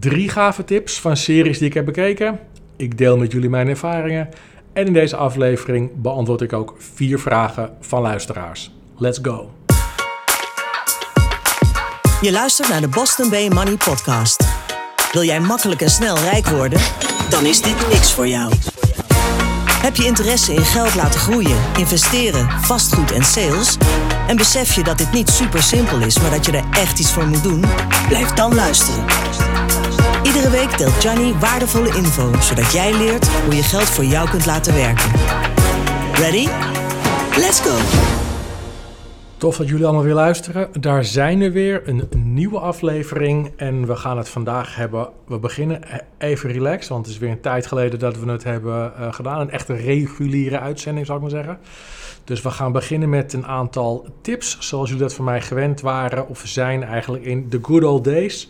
drie 0.00 0.28
gave 0.28 0.64
tips 0.64 1.00
van 1.00 1.16
series 1.16 1.58
die 1.58 1.68
ik 1.68 1.74
heb 1.74 1.84
bekeken. 1.84 2.38
Ik 2.76 2.98
deel 2.98 3.16
met 3.16 3.32
jullie 3.32 3.48
mijn 3.48 3.68
ervaringen. 3.68 4.28
En 4.72 4.86
in 4.86 4.92
deze 4.92 5.16
aflevering 5.16 5.90
beantwoord 5.94 6.40
ik 6.40 6.52
ook 6.52 6.74
vier 6.78 7.18
vragen 7.18 7.70
van 7.80 8.02
luisteraars. 8.02 8.70
Let's 8.98 9.18
go! 9.22 9.50
Je 12.20 12.32
luistert 12.32 12.68
naar 12.68 12.80
de 12.80 12.88
Boston 12.88 13.30
Bay 13.30 13.48
Money 13.48 13.76
Podcast. 13.76 14.44
Wil 15.12 15.22
jij 15.22 15.40
makkelijk 15.40 15.80
en 15.80 15.90
snel 15.90 16.18
rijk 16.18 16.46
worden? 16.46 16.80
Dan 17.30 17.46
is 17.46 17.62
dit 17.62 17.88
niks 17.92 18.12
voor 18.12 18.28
jou. 18.28 18.52
Heb 19.82 19.96
je 19.96 20.04
interesse 20.04 20.54
in 20.54 20.64
geld 20.64 20.94
laten 20.94 21.20
groeien, 21.20 21.58
investeren, 21.78 22.50
vastgoed 22.50 23.12
en 23.12 23.24
sales? 23.24 23.76
En 24.28 24.36
besef 24.36 24.74
je 24.74 24.84
dat 24.84 24.98
dit 24.98 25.12
niet 25.12 25.30
super 25.30 25.62
simpel 25.62 26.00
is, 26.00 26.20
maar 26.20 26.30
dat 26.30 26.46
je 26.46 26.52
er 26.52 26.64
echt 26.70 26.98
iets 26.98 27.12
voor 27.12 27.26
moet 27.26 27.42
doen? 27.42 27.64
Blijf 28.08 28.32
dan 28.32 28.54
luisteren. 28.54 29.04
Iedere 30.46 30.66
week 30.66 30.78
deelt 30.78 31.02
Johnny 31.02 31.32
waardevolle 31.32 31.96
info, 31.96 32.32
zodat 32.40 32.72
jij 32.72 32.92
leert 32.92 33.28
hoe 33.28 33.54
je 33.54 33.62
geld 33.62 33.84
voor 33.84 34.04
jou 34.04 34.30
kunt 34.30 34.46
laten 34.46 34.74
werken. 34.74 35.10
Ready? 36.12 36.46
Let's 37.36 37.60
go! 37.60 37.76
Tof 39.36 39.56
dat 39.56 39.68
jullie 39.68 39.84
allemaal 39.84 40.02
weer 40.02 40.14
luisteren. 40.14 40.68
Daar 40.80 41.04
zijn 41.04 41.38
we 41.38 41.50
weer, 41.50 41.88
een 41.88 42.08
nieuwe 42.12 42.58
aflevering. 42.58 43.52
En 43.56 43.86
we 43.86 43.96
gaan 43.96 44.16
het 44.16 44.28
vandaag 44.28 44.76
hebben. 44.76 45.08
We 45.26 45.38
beginnen 45.38 45.80
even 46.18 46.52
relaxed, 46.52 46.88
want 46.88 47.06
het 47.06 47.14
is 47.14 47.20
weer 47.20 47.30
een 47.30 47.40
tijd 47.40 47.66
geleden 47.66 47.98
dat 47.98 48.18
we 48.18 48.30
het 48.30 48.44
hebben 48.44 48.92
uh, 48.98 49.12
gedaan. 49.12 49.40
Een 49.40 49.50
echte 49.50 49.74
reguliere 49.74 50.60
uitzending, 50.60 51.06
zou 51.06 51.18
ik 51.18 51.24
maar 51.24 51.44
zeggen. 51.44 51.58
Dus 52.24 52.42
we 52.42 52.50
gaan 52.50 52.72
beginnen 52.72 53.08
met 53.08 53.32
een 53.32 53.46
aantal 53.46 54.06
tips, 54.20 54.56
zoals 54.60 54.88
jullie 54.88 55.02
dat 55.02 55.14
van 55.14 55.24
mij 55.24 55.40
gewend 55.40 55.80
waren 55.80 56.28
of 56.28 56.42
zijn 56.44 56.82
eigenlijk 56.82 57.24
in 57.24 57.48
the 57.48 57.58
good 57.62 57.84
old 57.84 58.04
days. 58.04 58.48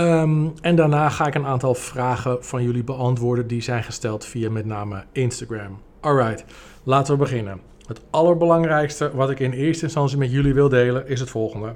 Um, 0.00 0.52
en 0.60 0.76
daarna 0.76 1.08
ga 1.08 1.26
ik 1.26 1.34
een 1.34 1.46
aantal 1.46 1.74
vragen 1.74 2.44
van 2.44 2.62
jullie 2.62 2.84
beantwoorden 2.84 3.46
die 3.46 3.62
zijn 3.62 3.82
gesteld 3.82 4.26
via 4.26 4.50
met 4.50 4.64
name 4.64 5.04
Instagram. 5.12 5.80
Alright, 6.00 6.44
laten 6.84 7.12
we 7.12 7.18
beginnen. 7.18 7.60
Het 7.86 8.00
allerbelangrijkste 8.10 9.10
wat 9.14 9.30
ik 9.30 9.40
in 9.40 9.52
eerste 9.52 9.84
instantie 9.84 10.18
met 10.18 10.30
jullie 10.30 10.54
wil 10.54 10.68
delen 10.68 11.08
is 11.08 11.20
het 11.20 11.30
volgende. 11.30 11.74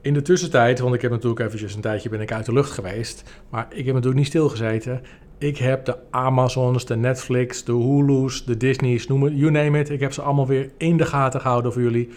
In 0.00 0.14
de 0.14 0.22
tussentijd, 0.22 0.78
want 0.78 0.94
ik 0.94 1.02
heb 1.02 1.10
natuurlijk 1.10 1.40
eventjes 1.40 1.74
een 1.74 1.80
tijdje 1.80 2.08
ben 2.08 2.20
ik 2.20 2.32
uit 2.32 2.46
de 2.46 2.52
lucht 2.52 2.70
geweest, 2.70 3.42
maar 3.48 3.66
ik 3.70 3.84
heb 3.84 3.86
natuurlijk 3.86 4.16
niet 4.16 4.26
stilgezeten. 4.26 5.02
Ik 5.38 5.58
heb 5.58 5.84
de 5.84 5.96
Amazons, 6.10 6.86
de 6.86 6.96
Netflix, 6.96 7.64
de 7.64 7.72
Hulu's, 7.72 8.44
de 8.44 8.56
Disney's, 8.56 9.06
noem 9.06 9.22
het, 9.22 9.32
you 9.36 9.50
name 9.50 9.78
it. 9.78 9.90
Ik 9.90 10.00
heb 10.00 10.12
ze 10.12 10.22
allemaal 10.22 10.46
weer 10.46 10.70
in 10.76 10.96
de 10.96 11.06
gaten 11.06 11.40
gehouden 11.40 11.72
voor 11.72 11.82
jullie. 11.82 12.08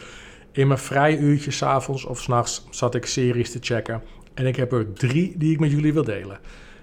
In 0.51 0.67
mijn 0.67 0.79
vrije 0.79 1.17
uurtjes, 1.17 1.57
s 1.57 1.63
avonds 1.63 2.05
of 2.05 2.19
s'nachts, 2.19 2.65
zat 2.69 2.95
ik 2.95 3.05
series 3.05 3.51
te 3.51 3.57
checken. 3.61 4.01
En 4.33 4.45
ik 4.45 4.55
heb 4.55 4.71
er 4.71 4.93
drie 4.93 5.33
die 5.37 5.51
ik 5.51 5.59
met 5.59 5.71
jullie 5.71 5.93
wil 5.93 6.03
delen. 6.03 6.39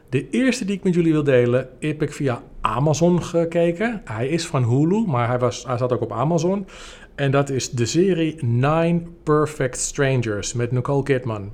De 0.08 0.30
eerste 0.30 0.64
die 0.64 0.76
ik 0.76 0.84
met 0.84 0.94
jullie 0.94 1.12
wil 1.12 1.24
delen, 1.24 1.68
heb 1.80 2.02
ik 2.02 2.12
via 2.12 2.42
Amazon 2.60 3.22
gekeken. 3.22 4.00
Hij 4.04 4.28
is 4.28 4.46
van 4.46 4.64
Hulu, 4.64 5.04
maar 5.06 5.28
hij, 5.28 5.38
was, 5.38 5.64
hij 5.66 5.78
zat 5.78 5.92
ook 5.92 6.02
op 6.02 6.12
Amazon. 6.12 6.66
En 7.14 7.30
dat 7.30 7.50
is 7.50 7.70
de 7.70 7.86
serie 7.86 8.44
Nine 8.44 9.02
Perfect 9.22 9.78
Strangers 9.78 10.52
met 10.52 10.72
Nicole 10.72 11.02
Kidman. 11.02 11.50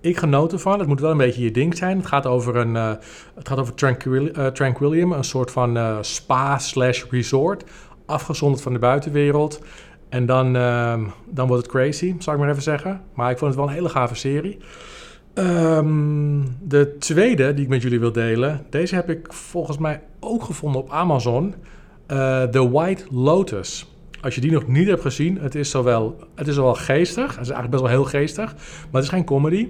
Ik 0.00 0.16
genoot 0.16 0.52
ervan. 0.52 0.78
Het 0.78 0.88
moet 0.88 1.00
wel 1.00 1.10
een 1.10 1.16
beetje 1.16 1.42
je 1.42 1.50
ding 1.50 1.76
zijn. 1.76 1.96
Het 1.96 2.06
gaat 2.06 2.26
over, 2.26 2.56
een, 2.56 2.74
uh, 2.74 2.92
het 3.34 3.48
gaat 3.48 3.58
over 3.58 3.74
Tranquil 3.74 4.38
uh, 4.38 4.46
Tranquillium, 4.46 5.12
een 5.12 5.24
soort 5.24 5.50
van 5.50 5.76
uh, 5.76 5.98
spa 6.00 6.58
slash 6.58 7.04
resort. 7.10 7.64
Afgezonderd 8.06 8.62
van 8.62 8.72
de 8.72 8.78
buitenwereld. 8.78 9.60
En 10.08 10.26
dan, 10.26 10.56
ehm, 10.56 11.04
dan 11.30 11.46
wordt 11.46 11.62
het 11.62 11.72
crazy, 11.72 12.14
zou 12.18 12.36
ik 12.36 12.42
maar 12.42 12.50
even 12.50 12.62
zeggen. 12.62 13.00
Maar 13.14 13.30
ik 13.30 13.38
vond 13.38 13.50
het 13.50 13.60
wel 13.60 13.68
een 13.68 13.74
hele 13.74 13.88
gave 13.88 14.14
serie. 14.14 14.58
Um, 15.38 16.56
de 16.60 16.96
tweede 16.98 17.54
die 17.54 17.64
ik 17.64 17.70
met 17.70 17.82
jullie 17.82 18.00
wil 18.00 18.12
delen, 18.12 18.66
deze 18.70 18.94
heb 18.94 19.10
ik 19.10 19.32
volgens 19.32 19.78
mij 19.78 20.00
ook 20.20 20.42
gevonden 20.42 20.80
op 20.80 20.90
Amazon. 20.90 21.54
Uh, 22.10 22.42
The 22.42 22.70
White 22.70 23.04
Lotus. 23.10 23.94
Als 24.20 24.34
je 24.34 24.40
die 24.40 24.50
nog 24.50 24.66
niet 24.66 24.88
hebt 24.88 25.02
gezien, 25.02 25.38
het 25.38 25.54
is 25.54 25.70
zowel, 25.70 26.16
het 26.34 26.48
is 26.48 26.54
zowel 26.54 26.74
geestig, 26.74 27.36
het 27.36 27.46
is 27.46 27.50
eigenlijk 27.50 27.70
best 27.70 27.82
wel 27.82 27.90
heel 27.90 28.04
geestig, 28.04 28.54
maar 28.54 28.92
het 28.92 29.02
is 29.02 29.08
geen 29.08 29.24
comedy. 29.24 29.68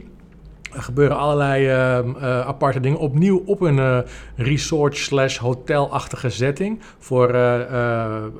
Er 0.72 0.82
gebeuren 0.82 1.16
allerlei 1.16 1.64
uh, 1.64 2.06
uh, 2.06 2.40
aparte 2.40 2.80
dingen. 2.80 2.98
Opnieuw 2.98 3.42
op 3.46 3.60
een 3.60 3.76
uh, 3.76 3.98
resort 4.36 4.96
slash 4.96 5.38
hotelachtige 5.38 6.30
setting 6.30 6.80
voor 6.98 7.26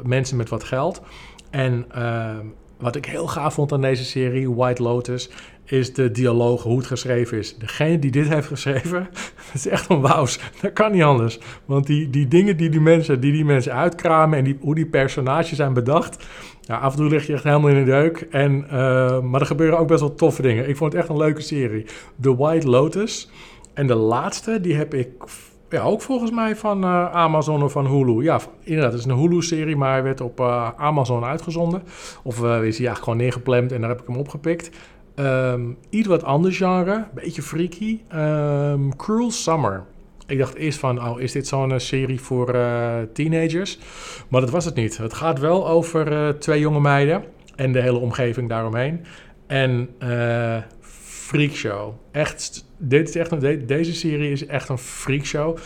mensen 0.03 0.37
met 0.37 0.49
wat 0.49 0.65
geld. 0.65 1.03
En 1.51 1.85
ehm, 1.91 2.47
wat 2.79 2.97
ik 2.97 3.05
heel 3.05 3.27
gaaf 3.27 3.55
vond 3.55 3.73
aan 3.73 3.81
deze 3.81 4.05
serie, 4.05 4.51
White 4.51 4.83
Lotus, 4.83 5.31
is 5.67 5.95
de 5.95 6.11
dialoog, 6.11 6.63
hoe 6.63 6.79
het 6.79 6.87
geschreven 6.87 7.39
is. 7.39 7.57
Degene 7.59 7.99
die 7.99 8.11
dit 8.11 8.29
heeft 8.29 8.47
geschreven, 8.47 9.09
dat 9.47 9.55
is 9.55 9.67
echt 9.67 9.91
een 9.91 10.01
wauws. 10.01 10.41
Dat 10.61 10.73
kan 10.73 10.93
niet 10.93 11.03
anders. 11.03 11.39
Want 11.65 11.87
die, 11.87 12.11
die 12.11 12.29
dingen 12.29 12.57
die 12.57 12.71
die 12.71 12.81
mensen, 12.81 13.21
die 13.21 13.33
die 13.33 13.45
mensen 13.45 13.73
uitkramen 13.73 14.39
en 14.39 14.45
die, 14.45 14.57
hoe 14.61 14.75
die 14.75 14.87
personages 14.87 15.53
zijn 15.53 15.73
bedacht... 15.73 16.27
Ja, 16.61 16.77
af 16.77 16.93
en 16.93 16.99
toe 16.99 17.09
lig 17.09 17.27
je 17.27 17.33
echt 17.33 17.45
helemaal 17.45 17.71
in 17.71 17.85
de 17.85 17.91
deuk. 17.91 18.27
En, 18.31 18.65
uh, 18.65 19.21
maar 19.21 19.41
er 19.41 19.47
gebeuren 19.47 19.79
ook 19.79 19.89
best 19.89 20.01
wel 20.01 20.15
toffe 20.15 20.43
dingen. 20.43 20.69
Ik 20.69 20.77
vond 20.77 20.93
het 20.93 21.01
echt 21.01 21.11
een 21.11 21.17
leuke 21.17 21.41
serie. 21.41 21.87
The 22.21 22.37
White 22.37 22.69
Lotus. 22.69 23.31
En 23.75 23.87
de 23.87 23.95
laatste, 23.95 24.61
die 24.61 24.75
heb 24.75 24.95
ik 24.95 25.09
ja, 25.71 25.83
ook 25.83 26.03
volgens 26.03 26.31
mij 26.31 26.57
van 26.57 26.85
uh, 26.85 27.11
Amazon 27.13 27.63
of 27.63 27.73
van 27.73 27.87
Hulu. 27.87 28.23
Ja, 28.23 28.41
inderdaad, 28.63 28.93
het 28.93 29.01
is 29.01 29.07
een 29.07 29.19
Hulu-serie, 29.19 29.77
maar 29.77 29.93
hij 29.93 30.03
werd 30.03 30.21
op 30.21 30.41
uh, 30.41 30.71
Amazon 30.77 31.25
uitgezonden. 31.25 31.83
Of 32.23 32.39
uh, 32.39 32.45
is 32.45 32.51
hij 32.51 32.61
eigenlijk 32.61 32.99
gewoon 32.99 33.17
neergepland 33.17 33.73
en 33.73 33.81
daar 33.81 33.91
heb 33.91 34.01
ik 34.01 34.07
hem 34.07 34.17
opgepikt. 34.17 34.71
Um, 35.17 35.77
iets 35.91 36.09
wat 36.09 36.25
anders 36.25 36.57
genre, 36.57 37.07
beetje 37.15 37.43
freaky. 37.43 38.01
Um, 38.15 38.97
Cruel 38.97 39.31
Summer. 39.31 39.85
Ik 40.27 40.39
dacht 40.39 40.55
eerst 40.55 40.79
van, 40.79 41.09
oh, 41.09 41.21
is 41.21 41.33
dit 41.33 41.47
zo'n 41.47 41.81
serie 41.81 42.21
voor 42.21 42.47
teenagers? 43.13 43.79
Maar 44.29 44.41
dat 44.41 44.51
was 44.51 44.65
het 44.65 44.75
niet. 44.75 44.97
Het 44.97 45.15
gaat 45.15 45.39
wel 45.39 45.69
over 45.69 46.37
twee 46.39 46.61
jonge 46.61 46.81
meiden 46.81 47.25
en 47.55 47.73
de 47.73 47.81
hele 47.81 47.99
omgeving 47.99 48.49
daaromheen. 48.49 49.05
En 49.47 49.89
freakshow. 51.27 51.93
Echt, 52.11 52.65
dit 52.79 53.09
is 53.09 53.17
echt 53.17 53.31
een, 53.31 53.67
deze 53.67 53.95
serie 53.95 54.31
is 54.31 54.47
echt 54.47 54.69
een 54.69 54.79
freakshow. 54.79 55.59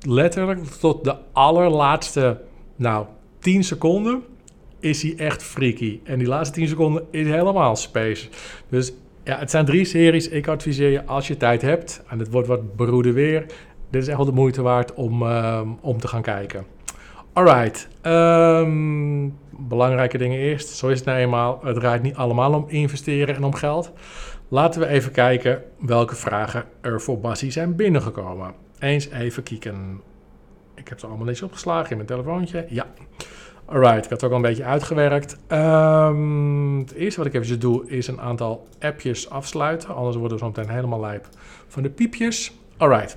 Letterlijk 0.00 0.64
tot 0.64 1.04
de 1.04 1.16
allerlaatste, 1.32 2.40
nou, 2.76 3.06
10 3.38 3.64
seconden 3.64 4.22
is 4.80 5.02
hij 5.02 5.14
echt 5.16 5.42
freaky. 5.42 6.00
En 6.04 6.18
die 6.18 6.28
laatste 6.28 6.54
10 6.54 6.68
seconden 6.68 7.06
is 7.10 7.26
helemaal 7.26 7.76
space. 7.76 8.28
Dus 8.68 8.92
ja, 9.24 9.38
het 9.38 9.50
zijn 9.50 9.64
drie 9.64 9.84
series. 9.84 10.28
Ik 10.28 10.48
adviseer 10.48 10.90
je 10.90 11.04
als 11.04 11.26
je 11.28 11.36
tijd 11.36 11.62
hebt, 11.62 12.02
en 12.08 12.18
het 12.18 12.30
wordt 12.30 12.48
wat 12.48 12.76
beroerde 12.76 13.12
weer, 13.12 13.46
dit 13.90 14.02
is 14.02 14.08
echt 14.08 14.16
wel 14.16 14.26
de 14.26 14.32
moeite 14.32 14.62
waard 14.62 14.94
om, 14.94 15.22
uh, 15.22 15.60
om 15.80 15.98
te 15.98 16.08
gaan 16.08 16.22
kijken. 16.22 16.64
Alright. 17.32 17.88
Um, 18.02 19.38
belangrijke 19.50 20.18
dingen 20.18 20.38
eerst. 20.38 20.68
Zo 20.68 20.88
is 20.88 20.98
het 20.98 21.06
nou 21.06 21.18
eenmaal. 21.18 21.60
Het 21.64 21.74
draait 21.74 22.02
niet 22.02 22.14
allemaal 22.14 22.54
om 22.54 22.64
investeren 22.68 23.34
en 23.34 23.44
om 23.44 23.54
geld. 23.54 23.92
Laten 24.48 24.80
we 24.80 24.86
even 24.86 25.12
kijken 25.12 25.62
welke 25.80 26.14
vragen 26.14 26.64
er 26.80 27.00
voor 27.00 27.20
Bassie 27.20 27.50
zijn 27.50 27.76
binnengekomen. 27.76 28.54
Eens 28.78 29.08
even 29.08 29.42
kijken. 29.42 30.00
Ik 30.74 30.88
heb 30.88 30.98
ze 30.98 31.06
allemaal 31.06 31.24
netjes 31.24 31.46
opgeslagen 31.46 31.90
in 31.90 31.96
mijn 31.96 32.08
telefoontje. 32.08 32.66
Ja. 32.68 32.86
Alright, 33.70 34.04
ik 34.04 34.10
had 34.10 34.10
het 34.10 34.24
ook 34.24 34.30
al 34.30 34.36
een 34.36 34.42
beetje 34.42 34.64
uitgewerkt. 34.64 35.38
Um, 35.48 36.78
het 36.78 36.92
eerste 36.92 37.22
wat 37.22 37.34
ik 37.34 37.34
even 37.34 37.60
doe 37.60 37.90
is 37.90 38.06
een 38.06 38.20
aantal 38.20 38.66
appjes 38.80 39.30
afsluiten. 39.30 39.94
Anders 39.94 40.16
worden 40.16 40.38
we 40.38 40.44
zo 40.44 40.50
meteen 40.50 40.74
helemaal 40.74 41.00
lijp 41.00 41.28
van 41.66 41.82
de 41.82 41.90
piepjes. 41.90 42.52
Alright. 42.76 43.16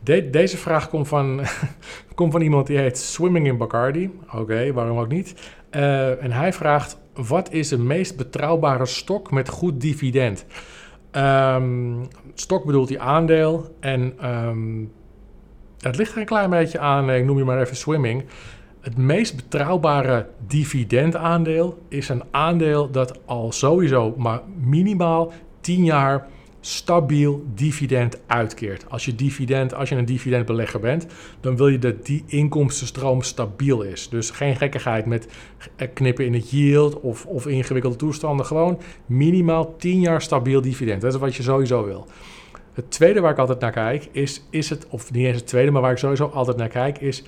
De, 0.00 0.30
deze 0.30 0.56
vraag 0.56 0.88
komt 0.88 1.08
van, 1.08 1.40
komt 2.14 2.32
van 2.32 2.40
iemand 2.40 2.66
die 2.66 2.78
heet 2.78 2.98
Swimming 2.98 3.46
in 3.46 3.56
Bacardi. 3.56 4.18
Oké, 4.34 4.72
waarom 4.72 4.98
ook 4.98 5.08
niet. 5.08 5.34
Uh, 5.70 6.22
en 6.22 6.32
hij 6.32 6.52
vraagt 6.52 6.98
wat 7.14 7.52
is 7.52 7.68
de 7.68 7.78
meest 7.78 8.16
betrouwbare 8.16 8.86
stok 8.86 9.30
met 9.30 9.48
goed 9.48 9.80
dividend? 9.80 10.46
Um, 11.12 12.08
stok 12.34 12.64
bedoelt 12.64 12.88
die 12.88 13.00
aandeel 13.00 13.76
en 13.80 14.28
um, 14.28 14.92
het 15.80 15.96
ligt 15.96 16.12
er 16.12 16.18
een 16.18 16.24
klein 16.24 16.50
beetje 16.50 16.78
aan, 16.78 17.10
ik 17.10 17.24
noem 17.24 17.38
je 17.38 17.44
maar 17.44 17.60
even 17.60 17.76
swimming. 17.76 18.24
Het 18.80 18.96
meest 18.96 19.36
betrouwbare 19.36 20.26
dividendaandeel 20.46 21.78
is 21.88 22.08
een 22.08 22.22
aandeel 22.30 22.90
dat 22.90 23.18
al 23.24 23.52
sowieso 23.52 24.14
maar 24.16 24.40
minimaal 24.60 25.32
10 25.60 25.84
jaar 25.84 26.26
stabiel 26.60 27.44
dividend 27.54 28.20
uitkeert. 28.26 28.84
Als 28.88 29.04
je, 29.04 29.14
dividend, 29.14 29.74
als 29.74 29.88
je 29.88 29.94
een 29.94 30.04
dividendbelegger 30.04 30.80
bent, 30.80 31.06
dan 31.40 31.56
wil 31.56 31.68
je 31.68 31.78
dat 31.78 32.06
die 32.06 32.24
inkomstenstroom 32.26 33.22
stabiel 33.22 33.82
is. 33.82 34.08
Dus 34.08 34.30
geen 34.30 34.56
gekkigheid 34.56 35.06
met 35.06 35.28
knippen 35.94 36.24
in 36.24 36.34
het 36.34 36.50
yield 36.50 37.00
of, 37.00 37.26
of 37.26 37.46
ingewikkelde 37.46 37.96
toestanden. 37.96 38.46
Gewoon 38.46 38.80
minimaal 39.06 39.76
10 39.76 40.00
jaar 40.00 40.22
stabiel 40.22 40.60
dividend. 40.60 41.00
Dat 41.00 41.14
is 41.14 41.20
wat 41.20 41.34
je 41.34 41.42
sowieso 41.42 41.84
wil. 41.84 42.06
Het 42.72 42.90
tweede 42.90 43.20
waar 43.20 43.32
ik 43.32 43.38
altijd 43.38 43.60
naar 43.60 43.72
kijk 43.72 44.08
is, 44.12 44.42
is 44.50 44.70
het, 44.70 44.86
of 44.88 45.12
niet 45.12 45.26
eens 45.26 45.36
het 45.36 45.46
tweede, 45.46 45.70
maar 45.70 45.82
waar 45.82 45.92
ik 45.92 45.98
sowieso 45.98 46.26
altijd 46.26 46.56
naar 46.56 46.68
kijk, 46.68 46.98
is 46.98 47.24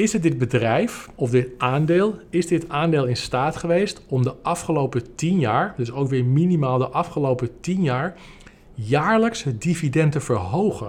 is 0.00 0.12
het 0.12 0.22
dit 0.22 0.38
bedrijf 0.38 1.08
of 1.14 1.30
dit 1.30 1.48
aandeel, 1.58 2.18
is 2.30 2.46
dit 2.46 2.68
aandeel 2.68 3.06
in 3.06 3.16
staat 3.16 3.56
geweest 3.56 4.02
om 4.08 4.22
de 4.22 4.34
afgelopen 4.42 5.14
10 5.14 5.38
jaar, 5.38 5.74
dus 5.76 5.92
ook 5.92 6.08
weer 6.08 6.24
minimaal 6.24 6.78
de 6.78 6.88
afgelopen 6.88 7.48
10 7.60 7.82
jaar, 7.82 8.14
jaarlijks 8.74 9.42
het 9.42 9.62
dividend 9.62 10.12
te 10.12 10.20
verhogen. 10.20 10.86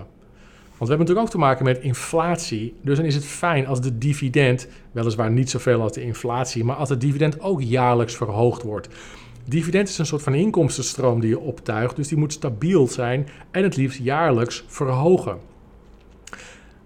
Want 0.78 0.90
we 0.90 0.96
hebben 0.96 0.98
natuurlijk 0.98 1.26
ook 1.26 1.30
te 1.30 1.38
maken 1.38 1.66
met 1.66 1.80
inflatie. 1.80 2.74
Dus 2.82 2.98
dan 2.98 3.06
is 3.06 3.16
het 3.16 3.26
fijn 3.26 3.68
als 3.68 3.82
de 3.82 3.98
dividend, 3.98 4.68
weliswaar 4.92 5.32
niet 5.32 5.50
zoveel 5.50 5.82
als 5.82 5.94
de 5.94 6.04
inflatie, 6.04 6.64
maar 6.64 6.76
als 6.76 6.90
het 6.90 7.02
dividend 7.02 7.42
ook 7.42 7.62
jaarlijks 7.62 8.16
verhoogd 8.16 8.64
wordt. 8.64 8.88
Dividend 9.46 9.90
is 9.90 9.98
een 9.98 10.06
soort 10.06 10.24
van 10.24 10.34
inkomstenstroom 10.34 11.20
die 11.20 11.30
je 11.30 11.40
optuigt, 11.40 11.96
dus 11.96 12.08
die 12.08 12.18
moet 12.18 12.34
stabiel 12.34 12.88
zijn 12.88 13.28
en 13.52 13.64
het 13.64 13.78
liefst 13.78 14.00
jaarlijks 14.00 14.64
verhogen. 14.68 15.51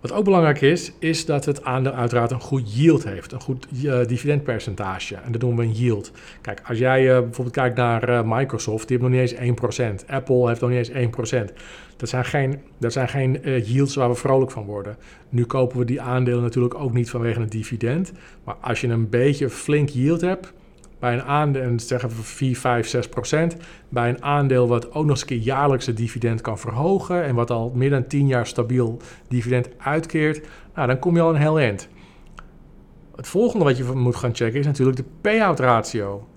Wat 0.05 0.17
ook 0.17 0.23
belangrijk 0.23 0.61
is, 0.61 0.91
is 0.99 1.25
dat 1.25 1.45
het 1.45 1.63
aandeel 1.63 1.91
uiteraard 1.91 2.31
een 2.31 2.39
goed 2.39 2.75
yield 2.75 3.03
heeft, 3.03 3.31
een 3.31 3.41
goed 3.41 3.67
uh, 3.83 4.05
dividendpercentage. 4.05 5.15
En 5.15 5.31
dat 5.31 5.41
noemen 5.41 5.59
we 5.59 5.71
een 5.71 5.77
yield. 5.77 6.11
Kijk, 6.41 6.61
als 6.67 6.77
jij 6.77 7.03
uh, 7.03 7.19
bijvoorbeeld 7.19 7.55
kijkt 7.55 7.75
naar 7.75 8.09
uh, 8.09 8.21
Microsoft, 8.25 8.87
die 8.87 8.97
heeft 8.97 9.09
nog 9.09 9.19
niet 9.21 9.31
eens 9.31 10.03
1%. 10.03 10.05
Apple 10.07 10.47
heeft 10.47 10.61
nog 10.61 10.69
niet 10.69 10.89
eens 10.89 11.33
1%. 11.33 11.53
Dat 11.97 12.09
zijn 12.09 12.25
geen, 12.25 12.59
dat 12.77 12.93
zijn 12.93 13.07
geen 13.07 13.39
yields 13.63 13.95
waar 13.95 14.09
we 14.09 14.15
vrolijk 14.15 14.51
van 14.51 14.65
worden. 14.65 14.97
Nu 15.29 15.45
kopen 15.45 15.77
we 15.77 15.85
die 15.85 16.01
aandelen 16.01 16.41
natuurlijk 16.41 16.75
ook 16.75 16.93
niet 16.93 17.09
vanwege 17.09 17.39
een 17.39 17.49
dividend. 17.49 18.11
Maar 18.43 18.55
als 18.61 18.81
je 18.81 18.87
een 18.87 19.09
beetje 19.09 19.49
flink 19.49 19.89
yield 19.89 20.21
hebt, 20.21 20.53
bij 21.05 21.13
een 21.13 21.23
aandeel, 21.23 21.79
zeggen 21.79 22.09
we 22.09 22.15
4, 22.15 22.57
5, 22.57 22.87
6 22.87 23.09
procent. 23.09 23.55
Bij 23.89 24.09
een 24.09 24.23
aandeel 24.23 24.67
wat 24.67 24.93
ook 24.93 25.03
nog 25.03 25.09
eens 25.09 25.21
een 25.21 25.27
keer 25.27 25.37
jaarlijks 25.37 25.85
het 25.85 25.97
dividend 25.97 26.41
kan 26.41 26.59
verhogen. 26.59 27.23
En 27.23 27.35
wat 27.35 27.51
al 27.51 27.71
meer 27.75 27.89
dan 27.89 28.07
10 28.07 28.27
jaar 28.27 28.47
stabiel 28.47 28.97
dividend 29.27 29.69
uitkeert. 29.77 30.47
Nou, 30.75 30.87
dan 30.87 30.99
kom 30.99 31.15
je 31.15 31.21
al 31.21 31.29
een 31.29 31.41
heel 31.41 31.59
eind. 31.59 31.87
Het 33.15 33.27
volgende 33.27 33.65
wat 33.65 33.77
je 33.77 33.83
moet 33.83 34.15
gaan 34.15 34.35
checken 34.35 34.59
is 34.59 34.65
natuurlijk 34.65 34.97
de 34.97 35.05
payout 35.21 35.59
ratio. 35.59 36.27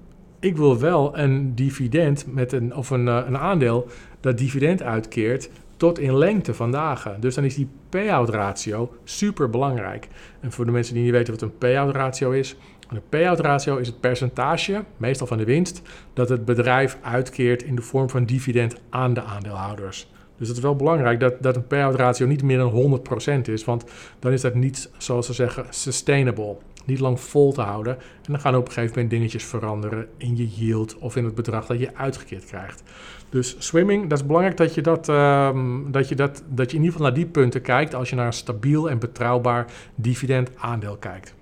Ik 0.40 0.56
wil 0.56 0.78
wel 0.78 1.18
een 1.18 1.54
dividend 1.54 2.26
met 2.26 2.52
een, 2.52 2.74
of 2.74 2.90
een, 2.90 3.08
eh, 3.08 3.22
een 3.26 3.38
aandeel 3.38 3.86
dat 4.20 4.38
dividend 4.38 4.82
uitkeert 4.82 5.50
tot 5.76 5.98
in 5.98 6.16
lengte 6.16 6.54
van 6.54 6.70
dagen. 6.70 7.20
Dus 7.20 7.34
dan 7.34 7.44
is 7.44 7.54
die 7.54 7.68
payout 7.88 8.28
ratio 8.28 8.92
super 9.04 9.50
belangrijk. 9.50 10.08
En 10.40 10.52
voor 10.52 10.64
de 10.64 10.70
mensen 10.70 10.94
die 10.94 11.02
niet 11.02 11.12
weten 11.12 11.32
wat 11.32 11.42
een 11.42 11.58
payout 11.58 11.94
ratio 11.94 12.30
is, 12.30 12.56
de 12.94 13.02
payout 13.08 13.40
ratio 13.40 13.76
is 13.76 13.86
het 13.86 14.00
percentage, 14.00 14.84
meestal 14.96 15.26
van 15.26 15.38
de 15.38 15.44
winst, 15.44 15.82
dat 16.12 16.28
het 16.28 16.44
bedrijf 16.44 16.98
uitkeert 17.02 17.62
in 17.62 17.74
de 17.74 17.82
vorm 17.82 18.10
van 18.10 18.24
dividend 18.24 18.76
aan 18.90 19.14
de 19.14 19.22
aandeelhouders. 19.22 20.08
Dus 20.38 20.48
het 20.48 20.56
is 20.56 20.62
wel 20.62 20.76
belangrijk 20.76 21.20
dat, 21.20 21.42
dat 21.42 21.56
een 21.56 21.66
payout 21.66 21.94
ratio 21.94 22.26
niet 22.26 22.42
meer 22.42 22.58
dan 22.58 23.00
100% 23.40 23.40
is, 23.50 23.64
want 23.64 23.84
dan 24.18 24.32
is 24.32 24.40
dat 24.40 24.54
niet, 24.54 24.90
zoals 24.98 25.26
ze 25.26 25.32
zeggen, 25.32 25.66
sustainable. 25.70 26.56
Niet 26.84 27.00
lang 27.00 27.20
vol 27.20 27.52
te 27.52 27.60
houden. 27.60 27.96
En 27.96 28.32
dan 28.32 28.40
gaan 28.40 28.56
op 28.56 28.66
een 28.66 28.72
gegeven 28.72 28.94
moment 28.94 29.10
dingetjes 29.10 29.44
veranderen 29.44 30.06
in 30.16 30.36
je 30.36 30.48
yield 30.48 30.98
of 30.98 31.16
in 31.16 31.24
het 31.24 31.34
bedrag 31.34 31.66
dat 31.66 31.80
je 31.80 31.96
uitgekeerd 31.96 32.44
krijgt. 32.44 32.82
Dus 33.28 33.56
swimming, 33.58 34.08
dat 34.08 34.18
is 34.18 34.26
belangrijk 34.26 34.56
dat 34.56 34.74
je, 34.74 34.82
dat, 34.82 35.08
um, 35.08 35.92
dat, 35.92 36.08
je 36.08 36.14
dat, 36.14 36.42
dat 36.48 36.70
je 36.70 36.76
in 36.76 36.82
ieder 36.82 36.98
geval 36.98 37.06
naar 37.06 37.16
die 37.16 37.26
punten 37.26 37.60
kijkt 37.60 37.94
als 37.94 38.10
je 38.10 38.16
naar 38.16 38.26
een 38.26 38.32
stabiel 38.32 38.90
en 38.90 38.98
betrouwbaar 38.98 39.66
dividend 39.94 40.50
aandeel 40.56 40.96
kijkt. 40.96 41.34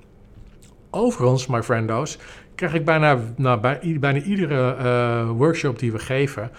Overigens, 0.96 1.46
my 1.46 1.62
friendos, 1.62 2.18
krijg 2.54 2.74
ik 2.74 2.84
bijna, 2.84 3.18
nou, 3.36 3.60
bij, 3.60 3.96
bijna 4.00 4.20
iedere 4.20 4.76
uh, 4.80 5.30
workshop 5.30 5.78
die 5.78 5.92
we 5.92 5.98
geven, 5.98 6.50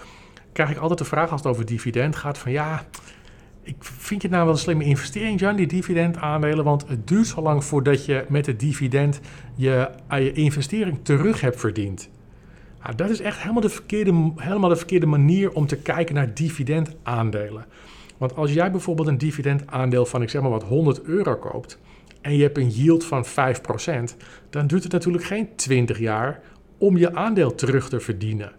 krijg 0.53 0.69
ik 0.69 0.77
altijd 0.77 0.99
de 0.99 1.05
vraag 1.05 1.31
als 1.31 1.41
het 1.43 1.51
over 1.51 1.65
dividend 1.65 2.15
gaat 2.15 2.37
van 2.37 2.51
ja, 2.51 2.85
ik 3.61 3.75
vind 3.79 4.21
je 4.21 4.27
het 4.27 4.31
nou 4.31 4.43
wel 4.43 4.53
een 4.53 4.59
slimme 4.59 4.83
investering, 4.83 5.39
Jan, 5.39 5.55
die 5.55 5.67
dividendaandelen, 5.67 6.63
want 6.63 6.87
het 6.87 7.07
duurt 7.07 7.27
zo 7.27 7.41
lang 7.41 7.63
voordat 7.63 8.05
je 8.05 8.25
met 8.29 8.45
het 8.45 8.59
dividend 8.59 9.19
je, 9.55 9.89
je 10.09 10.31
investering 10.31 10.99
terug 11.01 11.41
hebt 11.41 11.59
verdiend. 11.59 12.09
Nou, 12.83 12.95
dat 12.95 13.09
is 13.09 13.21
echt 13.21 13.39
helemaal 13.39 13.61
de, 13.61 13.69
verkeerde, 13.69 14.31
helemaal 14.35 14.69
de 14.69 14.75
verkeerde 14.75 15.05
manier 15.05 15.51
om 15.51 15.67
te 15.67 15.77
kijken 15.77 16.15
naar 16.15 16.33
dividendaandelen. 16.33 17.65
Want 18.17 18.35
als 18.35 18.53
jij 18.53 18.71
bijvoorbeeld 18.71 19.07
een 19.07 19.17
dividendaandeel 19.17 20.05
van, 20.05 20.21
ik 20.21 20.29
zeg 20.29 20.41
maar 20.41 20.51
wat, 20.51 20.63
100 20.63 21.03
euro 21.03 21.35
koopt, 21.35 21.79
en 22.27 22.35
je 22.35 22.43
hebt 22.43 22.57
een 22.57 22.69
yield 22.69 23.05
van 23.05 23.25
5%, 23.25 23.29
dan 24.49 24.67
duurt 24.67 24.83
het 24.83 24.91
natuurlijk 24.91 25.23
geen 25.23 25.55
20 25.55 25.99
jaar 25.99 26.39
om 26.77 26.97
je 26.97 27.15
aandeel 27.15 27.55
terug 27.55 27.89
te 27.89 27.99
verdienen. 27.99 28.51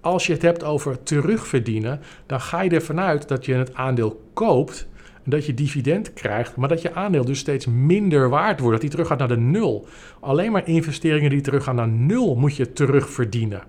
Als 0.00 0.26
je 0.26 0.32
het 0.32 0.42
hebt 0.42 0.64
over 0.64 1.02
terugverdienen, 1.02 2.00
dan 2.26 2.40
ga 2.40 2.60
je 2.60 2.70
ervan 2.70 3.00
uit 3.00 3.28
dat 3.28 3.44
je 3.44 3.54
het 3.54 3.74
aandeel 3.74 4.30
koopt 4.32 4.88
en 5.24 5.30
dat 5.30 5.46
je 5.46 5.54
dividend 5.54 6.12
krijgt, 6.12 6.56
maar 6.56 6.68
dat 6.68 6.82
je 6.82 6.94
aandeel 6.94 7.24
dus 7.24 7.38
steeds 7.38 7.66
minder 7.66 8.28
waard 8.28 8.60
wordt, 8.60 8.72
dat 8.72 8.80
die 8.80 8.90
terug 8.90 9.06
gaat 9.06 9.18
naar 9.18 9.28
de 9.28 9.36
nul. 9.36 9.86
Alleen 10.20 10.52
maar 10.52 10.68
investeringen 10.68 11.30
die 11.30 11.40
teruggaan 11.40 11.74
naar 11.74 11.88
nul 11.88 12.36
moet 12.36 12.56
je 12.56 12.72
terugverdienen. 12.72 13.62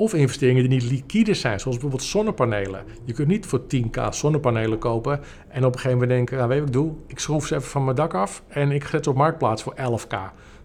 Of 0.00 0.14
investeringen 0.14 0.68
die 0.68 0.80
niet 0.80 0.90
liquide 0.90 1.34
zijn, 1.34 1.60
zoals 1.60 1.76
bijvoorbeeld 1.76 2.08
zonnepanelen. 2.08 2.84
Je 3.04 3.12
kunt 3.12 3.28
niet 3.28 3.46
voor 3.46 3.60
10k 3.60 4.08
zonnepanelen 4.10 4.78
kopen 4.78 5.20
en 5.48 5.64
op 5.64 5.72
een 5.72 5.80
gegeven 5.80 5.90
moment 5.90 6.10
denken, 6.10 6.36
nou, 6.36 6.48
weet 6.48 6.56
je 6.58 6.64
wat 6.64 6.74
ik 6.74 6.80
doe? 6.80 6.92
Ik 7.06 7.18
schroef 7.18 7.46
ze 7.46 7.54
even 7.54 7.68
van 7.68 7.84
mijn 7.84 7.96
dak 7.96 8.14
af 8.14 8.42
en 8.48 8.70
ik 8.70 8.84
zet 8.84 9.04
ze 9.04 9.10
op 9.10 9.16
marktplaats 9.16 9.62
voor 9.62 9.74
11k. 9.76 10.16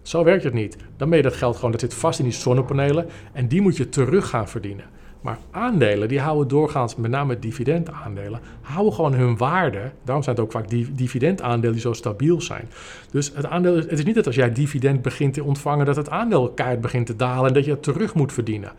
Zo 0.02 0.24
werkt 0.24 0.44
het 0.44 0.52
niet. 0.52 0.76
Dan 0.96 1.08
ben 1.08 1.18
je 1.18 1.24
dat 1.24 1.34
geld 1.34 1.54
gewoon, 1.54 1.70
dat 1.70 1.80
zit 1.80 1.94
vast 1.94 2.18
in 2.18 2.24
die 2.24 2.34
zonnepanelen 2.34 3.06
en 3.32 3.48
die 3.48 3.60
moet 3.60 3.76
je 3.76 3.88
terug 3.88 4.28
gaan 4.28 4.48
verdienen. 4.48 4.84
Maar 5.20 5.38
aandelen, 5.50 6.08
die 6.08 6.20
houden 6.20 6.48
doorgaans, 6.48 6.96
met 6.96 7.10
name 7.10 7.38
dividendaandelen, 7.38 8.40
houden 8.60 8.92
gewoon 8.92 9.14
hun 9.14 9.36
waarde. 9.36 9.90
Daarom 10.04 10.24
zijn 10.24 10.36
het 10.36 10.44
ook 10.44 10.52
vaak 10.52 10.68
dividendaandelen 10.96 11.72
die 11.72 11.80
zo 11.80 11.92
stabiel 11.92 12.40
zijn. 12.40 12.68
Dus 13.10 13.32
het 13.34 13.46
aandeel, 13.46 13.76
het 13.76 13.92
is 13.92 14.04
niet 14.04 14.14
dat 14.14 14.26
als 14.26 14.34
jij 14.34 14.52
dividend 14.52 15.02
begint 15.02 15.34
te 15.34 15.44
ontvangen, 15.44 15.86
dat 15.86 15.96
het 15.96 16.10
aandeel 16.10 16.50
keihard 16.50 16.80
begint 16.80 17.06
te 17.06 17.16
dalen 17.16 17.48
en 17.48 17.54
dat 17.54 17.64
je 17.64 17.70
het 17.70 17.82
terug 17.82 18.14
moet 18.14 18.32
verdienen. 18.32 18.72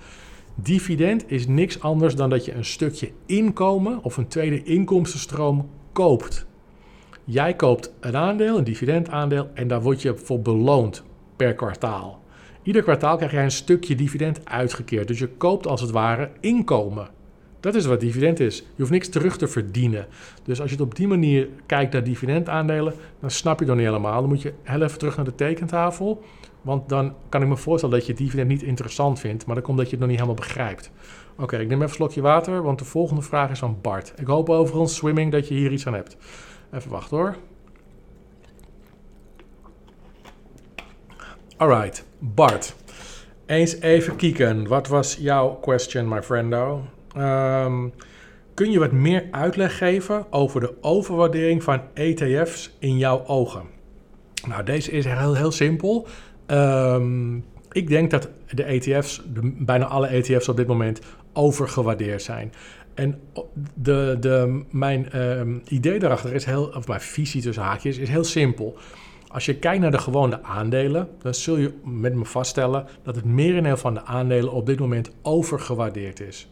Dividend 0.62 1.32
is 1.32 1.48
niks 1.48 1.82
anders 1.82 2.16
dan 2.16 2.30
dat 2.30 2.46
je 2.46 2.54
een 2.54 2.66
stukje 2.66 3.12
inkomen 3.26 4.04
of 4.04 4.18
een 4.18 4.28
tweede 4.28 4.64
inkomstenstroom 4.64 5.70
koopt. 5.92 6.46
Jij 7.24 7.56
koopt 7.56 7.94
een 8.00 8.16
aandeel, 8.16 8.58
een 8.58 8.64
dividendaandeel, 8.64 9.50
en 9.54 9.68
daar 9.68 9.82
word 9.82 10.02
je 10.02 10.18
voor 10.18 10.42
beloond 10.42 11.04
per 11.36 11.54
kwartaal. 11.54 12.24
Ieder 12.64 12.82
kwartaal 12.82 13.16
krijg 13.18 13.32
jij 13.32 13.44
een 13.44 13.52
stukje 13.52 13.96
dividend 13.96 14.40
uitgekeerd. 14.44 15.08
Dus 15.08 15.20
je 15.20 15.28
koopt 15.28 15.68
als 15.68 15.82
het 15.82 15.92
ware 15.92 16.30
inkomen. 16.40 17.08
Dat 17.60 17.76
is 17.76 17.86
wat 17.86 18.00
dividend 18.00 18.40
is. 18.40 18.58
Je 18.58 18.66
hoeft 18.78 18.92
niks 18.92 19.10
terug 19.10 19.38
te 19.38 19.48
verdienen. 19.48 20.08
Dus 20.44 20.62
als 20.62 20.70
je 20.70 20.76
het 20.76 20.86
op 20.86 20.96
die 20.96 21.08
manier 21.08 21.48
kijkt 21.66 21.94
naar 21.94 22.04
dividendaandelen, 22.04 22.94
dan 23.20 23.32
snap 23.32 23.60
je 23.60 23.66
nog 23.66 23.76
niet 23.76 23.86
helemaal. 23.86 24.20
Dan 24.20 24.30
moet 24.30 24.42
je 24.42 24.54
heel 24.64 24.82
even 24.82 25.00
terug 25.00 25.16
naar 25.16 25.26
de 25.26 25.36
tekentafel. 25.36 26.24
Want 26.68 26.90
dan 26.90 27.16
kan 27.30 27.42
ik 27.42 27.48
me 27.48 27.58
voorstellen 27.58 27.98
dat 27.98 28.08
je 28.08 28.14
dividend 28.14 28.48
niet 28.48 28.64
interessant 28.64 29.20
vindt, 29.20 29.46
maar 29.46 29.56
dan 29.56 29.64
komt 29.64 29.78
dat 29.78 29.86
je 29.86 29.92
het 29.92 30.00
nog 30.00 30.10
niet 30.10 30.20
helemaal 30.20 30.42
begrijpt. 30.42 30.92
Oké, 31.38 31.58
ik 31.58 31.68
neem 31.68 31.78
even 31.78 31.84
een 31.84 31.90
slokje 31.90 32.22
water, 32.22 32.62
want 32.62 32.80
de 32.80 32.86
volgende 32.86 33.22
vraag 33.22 33.50
is 33.50 33.60
van 33.60 33.78
Bart. 33.82 34.14
Ik 34.18 34.28
hoop 34.28 34.50
overigens, 34.50 34.96
swimming, 34.96 35.32
dat 35.32 35.48
je 35.48 35.54
hier 35.54 35.72
iets 35.72 35.88
aan 35.88 35.94
hebt. 35.94 36.18
Even 36.74 36.92
wachten 36.92 37.18
hoor. 37.18 37.36
Alright, 41.58 42.06
Bart. 42.20 42.76
Eens 43.46 43.80
even 43.80 44.16
kijken. 44.16 44.68
Wat 44.68 44.88
was 44.88 45.18
jouw 45.20 45.58
question, 45.62 46.08
my 46.08 46.24
friendo? 46.24 46.82
Um, 47.18 47.94
kun 48.54 48.72
je 48.72 48.80
wat 48.80 48.92
meer 48.92 49.28
uitleg 49.32 49.78
geven 49.78 50.26
over 50.30 50.62
de 50.62 50.74
overwaardering 50.82 51.64
van 51.64 51.82
ETF's 51.94 52.76
in 52.80 52.98
jouw 52.98 53.26
ogen? 53.26 53.64
Nou, 54.48 54.64
deze 54.64 54.92
is 54.92 55.06
heel, 55.06 55.36
heel 55.36 55.52
simpel. 55.52 56.08
Um, 56.52 57.46
ik 57.72 57.88
denk 57.88 58.12
dat 58.12 58.30
de 58.50 58.64
ETF's, 58.64 59.22
de, 59.34 59.54
bijna 59.58 59.86
alle 59.86 60.08
ETF's 60.08 60.48
op 60.48 60.58
dit 60.58 60.68
moment, 60.68 61.00
overgewaardeerd 61.34 62.22
zijn. 62.22 62.54
En 62.94 63.20
de, 63.74 64.18
de, 64.20 64.64
mijn 64.70 65.20
um, 65.22 65.62
idee 65.68 66.00
daarachter 66.00 66.34
is 66.34 66.46
heel, 66.46 66.64
of 66.76 66.88
mijn 66.88 67.02
visie 67.02 67.42
tussen 67.42 67.64
haakjes, 67.64 67.98
is 67.98 68.10
heel 68.10 68.24
simpel. 68.24 68.78
Als 69.28 69.46
je 69.46 69.56
kijkt 69.56 69.82
naar 69.82 69.92
de 69.92 69.98
gewone 69.98 70.44
aandelen, 70.44 71.08
dan 71.22 71.34
zul 71.34 71.58
je 71.58 71.74
met 71.84 72.14
me 72.14 72.26
vaststellen 72.26 72.86
dat 73.04 73.16
het 73.16 73.26
merendeel 73.26 73.78
van 73.78 73.94
de 73.94 74.06
aandelen 74.06 74.52
op 74.52 74.66
dit 74.66 74.80
moment 74.80 75.12
overgewaardeerd 75.22 76.20
is. 76.20 76.48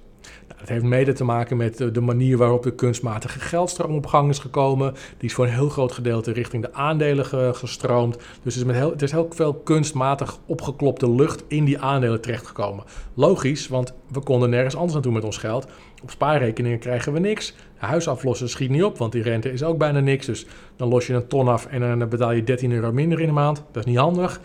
Nou, 0.47 0.59
dat 0.59 0.69
heeft 0.69 0.83
mede 0.83 1.13
te 1.13 1.23
maken 1.23 1.57
met 1.57 1.77
de 1.77 2.01
manier 2.01 2.37
waarop 2.37 2.63
de 2.63 2.75
kunstmatige 2.75 3.39
geldstroom 3.39 3.95
op 3.95 4.05
gang 4.05 4.29
is 4.29 4.39
gekomen. 4.39 4.93
Die 4.93 5.29
is 5.29 5.33
voor 5.33 5.45
een 5.45 5.53
heel 5.53 5.69
groot 5.69 5.91
gedeelte 5.91 6.31
richting 6.31 6.63
de 6.63 6.73
aandelen 6.73 7.55
gestroomd. 7.55 8.17
Dus 8.43 8.53
er 8.53 8.59
is, 8.59 8.65
met 8.65 8.75
heel, 8.75 8.93
er 8.93 9.03
is 9.03 9.11
heel 9.11 9.27
veel 9.29 9.53
kunstmatig 9.53 10.37
opgeklopte 10.45 11.11
lucht 11.11 11.43
in 11.47 11.65
die 11.65 11.79
aandelen 11.79 12.21
terechtgekomen. 12.21 12.83
Logisch, 13.13 13.67
want 13.67 13.93
we 14.11 14.19
konden 14.19 14.49
nergens 14.49 14.75
anders 14.75 14.93
naartoe 14.93 15.13
met 15.13 15.23
ons 15.23 15.37
geld. 15.37 15.67
Op 16.03 16.11
spaarrekeningen 16.11 16.79
krijgen 16.79 17.13
we 17.13 17.19
niks. 17.19 17.55
Huis 17.75 18.07
aflossen 18.07 18.49
schiet 18.49 18.69
niet 18.69 18.83
op, 18.83 18.97
want 18.97 19.11
die 19.11 19.23
rente 19.23 19.51
is 19.51 19.63
ook 19.63 19.77
bijna 19.77 19.99
niks. 19.99 20.25
Dus 20.25 20.45
dan 20.75 20.87
los 20.87 21.07
je 21.07 21.13
een 21.13 21.27
ton 21.27 21.47
af 21.47 21.65
en 21.65 21.79
dan 21.79 22.09
betaal 22.09 22.31
je 22.31 22.43
13 22.43 22.71
euro 22.71 22.91
minder 22.91 23.19
in 23.19 23.27
de 23.27 23.33
maand. 23.33 23.63
Dat 23.71 23.85
is 23.85 23.91
niet 23.91 23.99
handig. 23.99 24.41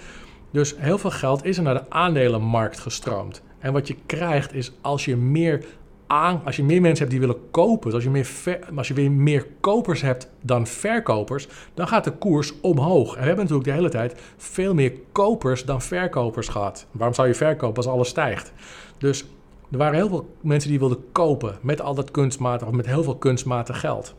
Dus 0.51 0.75
heel 0.77 0.99
veel 0.99 1.11
geld 1.11 1.45
is 1.45 1.57
er 1.57 1.63
naar 1.63 1.75
de 1.75 1.91
aandelenmarkt 1.91 2.79
gestroomd. 2.79 3.43
En 3.61 3.73
wat 3.73 3.88
je 3.88 3.97
krijgt 4.07 4.55
is 4.55 4.73
als 4.81 5.05
je 5.05 5.17
meer 5.17 5.64
aan, 6.07 6.40
als 6.45 6.57
je 6.57 6.64
meer 6.64 6.81
mensen 6.81 6.99
hebt 6.99 7.11
die 7.11 7.21
willen 7.21 7.50
kopen, 7.50 7.85
dus 7.85 7.95
als 7.95 8.05
je, 8.05 8.11
meer 8.11 8.59
als 8.76 8.88
je 8.88 8.95
weer 8.95 9.12
meer 9.12 9.47
kopers 9.61 10.00
hebt 10.00 10.31
dan 10.40 10.67
verkopers, 10.67 11.49
dan 11.75 11.88
gaat 11.88 12.05
de 12.05 12.12
koers 12.12 12.61
omhoog. 12.61 13.14
En 13.14 13.21
we 13.21 13.26
hebben 13.26 13.45
natuurlijk 13.45 13.69
de 13.69 13.75
hele 13.75 13.88
tijd 13.88 14.21
veel 14.37 14.75
meer 14.75 14.93
kopers 15.12 15.64
dan 15.64 15.83
verkopers 15.83 16.49
gehad. 16.49 16.87
Waarom 16.90 17.14
zou 17.14 17.29
je 17.29 17.35
verkopen 17.35 17.76
als 17.76 17.87
alles 17.87 18.09
stijgt? 18.09 18.52
Dus 18.99 19.25
Er 19.71 19.79
waren 19.79 19.95
heel 19.95 20.09
veel 20.09 20.35
mensen 20.40 20.71
die 20.71 20.79
wilden 20.79 21.05
kopen 21.12 21.59
met 21.61 21.81
al 21.81 21.95
dat 21.95 22.11
kunstmatig 22.11 22.69
of 22.69 22.75
met 22.75 22.87
heel 22.87 23.02
veel 23.02 23.17
kunstmatig 23.17 23.81
geld. 23.81 24.14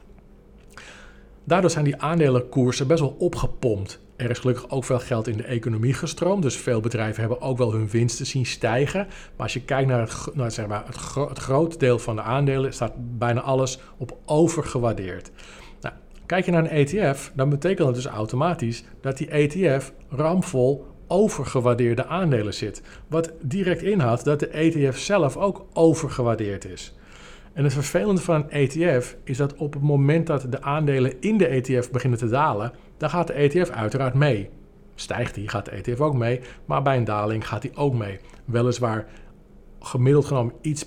Daardoor 1.43 1.69
zijn 1.69 1.85
die 1.85 2.01
aandelenkoersen 2.01 2.87
best 2.87 2.99
wel 2.99 3.15
opgepompt. 3.19 3.99
Er 4.21 4.29
is 4.29 4.39
gelukkig 4.39 4.69
ook 4.69 4.83
veel 4.83 4.99
geld 4.99 5.27
in 5.27 5.37
de 5.37 5.43
economie 5.43 5.93
gestroomd. 5.93 6.43
Dus 6.43 6.55
veel 6.55 6.79
bedrijven 6.79 7.19
hebben 7.19 7.41
ook 7.41 7.57
wel 7.57 7.73
hun 7.73 7.89
winsten 7.89 8.25
zien 8.25 8.45
stijgen. 8.45 8.99
Maar 9.07 9.43
als 9.45 9.53
je 9.53 9.61
kijkt 9.61 9.87
naar 9.87 9.99
het, 9.99 10.35
nou, 10.35 10.51
zeg 10.51 10.67
maar, 10.67 10.83
het, 10.85 10.95
gro 10.95 11.29
het 11.29 11.37
groot 11.37 11.79
deel 11.79 11.99
van 11.99 12.15
de 12.15 12.21
aandelen, 12.21 12.73
staat 12.73 12.93
bijna 12.97 13.41
alles 13.41 13.79
op 13.97 14.17
overgewaardeerd. 14.25 15.31
Nou, 15.81 15.95
kijk 16.25 16.45
je 16.45 16.51
naar 16.51 16.63
een 16.63 16.87
ETF, 16.87 17.31
dan 17.35 17.49
betekent 17.49 17.87
dat 17.87 17.95
dus 17.95 18.05
automatisch 18.05 18.83
dat 19.01 19.17
die 19.17 19.29
ETF 19.29 19.93
ramvol 20.09 20.85
overgewaardeerde 21.07 22.05
aandelen 22.05 22.53
zit. 22.53 22.81
Wat 23.07 23.31
direct 23.41 23.81
inhoudt 23.81 24.23
dat 24.23 24.39
de 24.39 24.47
ETF 24.47 24.97
zelf 24.97 25.37
ook 25.37 25.65
overgewaardeerd 25.73 26.65
is. 26.65 26.93
En 27.53 27.63
het 27.63 27.73
vervelende 27.73 28.21
van 28.21 28.35
een 28.35 28.49
ETF 28.49 29.15
is 29.23 29.37
dat 29.37 29.55
op 29.55 29.73
het 29.73 29.83
moment 29.83 30.27
dat 30.27 30.45
de 30.49 30.61
aandelen 30.61 31.13
in 31.19 31.37
de 31.37 31.47
ETF 31.47 31.91
beginnen 31.91 32.19
te 32.19 32.29
dalen, 32.29 32.71
dan 33.01 33.09
gaat 33.09 33.27
de 33.27 33.33
ETF 33.33 33.69
uiteraard 33.69 34.13
mee. 34.13 34.49
Stijgt 34.95 35.35
die, 35.35 35.47
gaat 35.47 35.65
de 35.65 35.71
ETF 35.71 35.99
ook 36.01 36.13
mee, 36.13 36.39
maar 36.65 36.81
bij 36.81 36.97
een 36.97 37.03
daling 37.03 37.47
gaat 37.47 37.61
die 37.61 37.75
ook 37.75 37.93
mee. 37.93 38.19
Weliswaar 38.45 39.05
gemiddeld 39.79 40.25
genomen 40.25 40.53
iets 40.61 40.85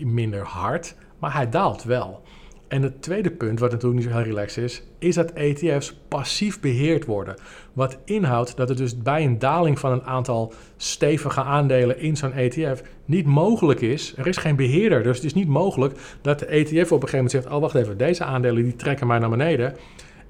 minder 0.00 0.44
hard, 0.44 0.94
maar 1.18 1.34
hij 1.34 1.48
daalt 1.48 1.84
wel. 1.84 2.22
En 2.68 2.82
het 2.82 3.02
tweede 3.02 3.30
punt, 3.30 3.60
wat 3.60 3.70
natuurlijk 3.70 4.00
niet 4.00 4.10
zo 4.10 4.16
heel 4.16 4.26
relaxed 4.26 4.64
is, 4.64 4.82
is 4.98 5.14
dat 5.14 5.30
ETF's 5.30 5.96
passief 6.08 6.60
beheerd 6.60 7.04
worden. 7.04 7.34
Wat 7.72 7.98
inhoudt 8.04 8.56
dat 8.56 8.68
het 8.68 8.78
dus 8.78 9.02
bij 9.02 9.24
een 9.24 9.38
daling 9.38 9.78
van 9.78 9.92
een 9.92 10.04
aantal 10.04 10.52
stevige 10.76 11.42
aandelen 11.42 11.98
in 11.98 12.16
zo'n 12.16 12.32
ETF 12.32 12.82
niet 13.04 13.26
mogelijk 13.26 13.80
is. 13.80 14.14
Er 14.16 14.26
is 14.26 14.36
geen 14.36 14.56
beheerder, 14.56 15.02
dus 15.02 15.16
het 15.16 15.24
is 15.24 15.34
niet 15.34 15.48
mogelijk 15.48 15.98
dat 16.22 16.38
de 16.38 16.46
ETF 16.46 16.92
op 16.92 17.02
een 17.02 17.08
gegeven 17.08 17.16
moment 17.16 17.30
zegt: 17.30 17.46
Oh, 17.46 17.60
wacht 17.60 17.74
even, 17.74 17.98
deze 17.98 18.24
aandelen 18.24 18.62
die 18.62 18.76
trekken 18.76 19.06
mij 19.06 19.18
naar 19.18 19.30
beneden. 19.30 19.76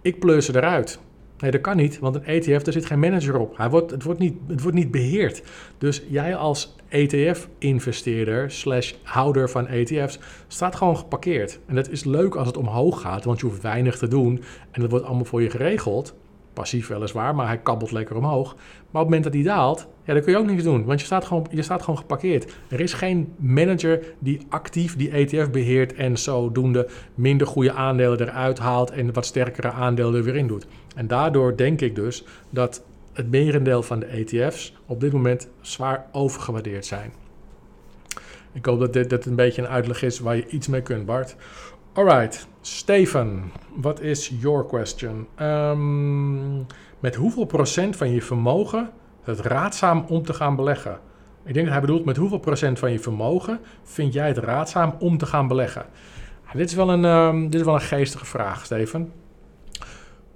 Ik 0.03 0.19
pleur 0.19 0.43
ze 0.43 0.57
eruit. 0.57 1.01
Nee, 1.39 1.51
dat 1.51 1.61
kan 1.61 1.77
niet, 1.77 1.99
want 1.99 2.15
een 2.15 2.25
ETF, 2.25 2.63
daar 2.63 2.73
zit 2.73 2.87
geen 2.87 2.99
manager 2.99 3.39
op. 3.39 3.57
Hij 3.57 3.71
wordt, 3.71 3.91
het, 3.91 4.03
wordt 4.03 4.21
niet, 4.21 4.35
het 4.47 4.63
wordt 4.63 4.77
niet 4.77 4.91
beheerd. 4.91 5.43
Dus 5.79 6.03
jij 6.09 6.37
als 6.37 6.75
ETF-investeerder 6.89 8.51
slash 8.51 8.93
houder 9.03 9.51
van 9.51 9.67
ETF's 9.67 10.19
staat 10.49 10.77
gewoon 10.77 10.97
geparkeerd. 10.97 11.59
En 11.67 11.75
dat 11.75 11.91
is 11.91 12.05
leuk 12.05 12.35
als 12.35 12.47
het 12.47 12.57
omhoog 12.57 13.01
gaat, 13.01 13.25
want 13.25 13.41
je 13.41 13.47
hoeft 13.47 13.63
weinig 13.63 13.99
te 13.99 14.09
doen. 14.09 14.43
En 14.71 14.81
dat 14.81 14.91
wordt 14.91 15.05
allemaal 15.05 15.25
voor 15.25 15.43
je 15.43 15.51
geregeld. 15.51 16.15
Passief 16.57 16.89
weliswaar, 16.89 17.35
maar 17.35 17.47
hij 17.47 17.59
kabbelt 17.59 17.91
lekker 17.91 18.17
omhoog. 18.17 18.55
Maar 18.55 18.63
op 18.83 18.93
het 18.93 19.05
moment 19.05 19.25
dat 19.25 19.33
hij 19.33 19.43
daalt, 19.43 19.87
ja, 20.05 20.13
dan 20.13 20.23
kun 20.23 20.33
je 20.33 20.39
ook 20.39 20.47
niks 20.47 20.63
doen. 20.63 20.85
Want 20.85 21.01
je 21.01 21.07
staat, 21.07 21.25
gewoon, 21.25 21.47
je 21.51 21.63
staat 21.63 21.81
gewoon 21.81 21.99
geparkeerd. 21.99 22.55
Er 22.69 22.81
is 22.81 22.93
geen 22.93 23.33
manager 23.37 24.05
die 24.19 24.41
actief 24.49 24.97
die 24.97 25.11
ETF 25.11 25.51
beheert 25.51 25.95
en 25.95 26.19
zodoende 26.19 26.89
minder 27.15 27.47
goede 27.47 27.73
aandelen 27.73 28.21
eruit 28.21 28.59
haalt 28.59 28.91
en 28.91 29.13
wat 29.13 29.27
sterkere 29.27 29.71
aandelen 29.71 30.15
er 30.15 30.23
weer 30.23 30.37
in 30.37 30.47
doet. 30.47 30.67
En 30.95 31.07
daardoor 31.07 31.57
denk 31.57 31.81
ik 31.81 31.95
dus 31.95 32.25
dat 32.51 32.85
het 33.13 33.31
merendeel 33.31 33.83
van 33.83 33.99
de 34.01 34.07
ETF's 34.07 34.75
op 34.87 35.01
dit 35.01 35.13
moment 35.13 35.49
zwaar 35.61 36.07
overgewaardeerd 36.13 36.87
zijn. 36.87 37.13
Ik 38.53 38.65
hoop 38.65 38.81
dat 38.81 38.93
dit, 38.93 39.11
dit 39.11 39.27
een 39.27 39.35
beetje 39.35 39.63
een 39.63 39.69
uitleg 39.69 40.03
is 40.03 40.19
waar 40.19 40.37
je 40.37 40.49
iets 40.49 40.69
mee 40.69 40.83
kunt, 40.83 41.07
Bart. 41.07 41.37
Alright, 41.97 42.47
Steven, 42.61 43.53
wat 43.75 44.01
is 44.01 44.33
your 44.41 44.67
question? 44.67 45.29
Um, 45.41 46.67
met 47.01 47.15
hoeveel 47.15 47.45
procent 47.45 47.97
van 47.97 48.11
je 48.11 48.23
vermogen 48.23 48.91
het 49.23 49.41
raadzaam 49.41 50.05
om 50.09 50.23
te 50.23 50.33
gaan 50.35 50.57
beleggen? 50.57 50.99
Ik 51.45 51.55
denk 51.55 51.65
dat 51.65 51.75
hij 51.75 51.81
bedoelt 51.81 52.05
met 52.05 52.17
hoeveel 52.17 52.39
procent 52.39 52.79
van 52.79 52.93
je 52.93 52.99
vermogen 52.99 53.61
vind 53.83 54.13
jij 54.13 54.29
het 54.29 54.39
raadzaam 54.39 54.95
om 54.99 55.19
te 55.19 55.27
gaan 55.27 55.49
beleggen? 55.49 55.87
dit, 56.53 56.69
is 56.69 56.75
wel 56.75 56.91
een, 56.91 57.05
um, 57.05 57.51
dit 57.51 57.61
is 57.61 57.67
wel 57.67 57.75
een 57.75 57.81
geestige 57.81 58.27
vraag, 58.27 58.65
Steven. 58.65 59.13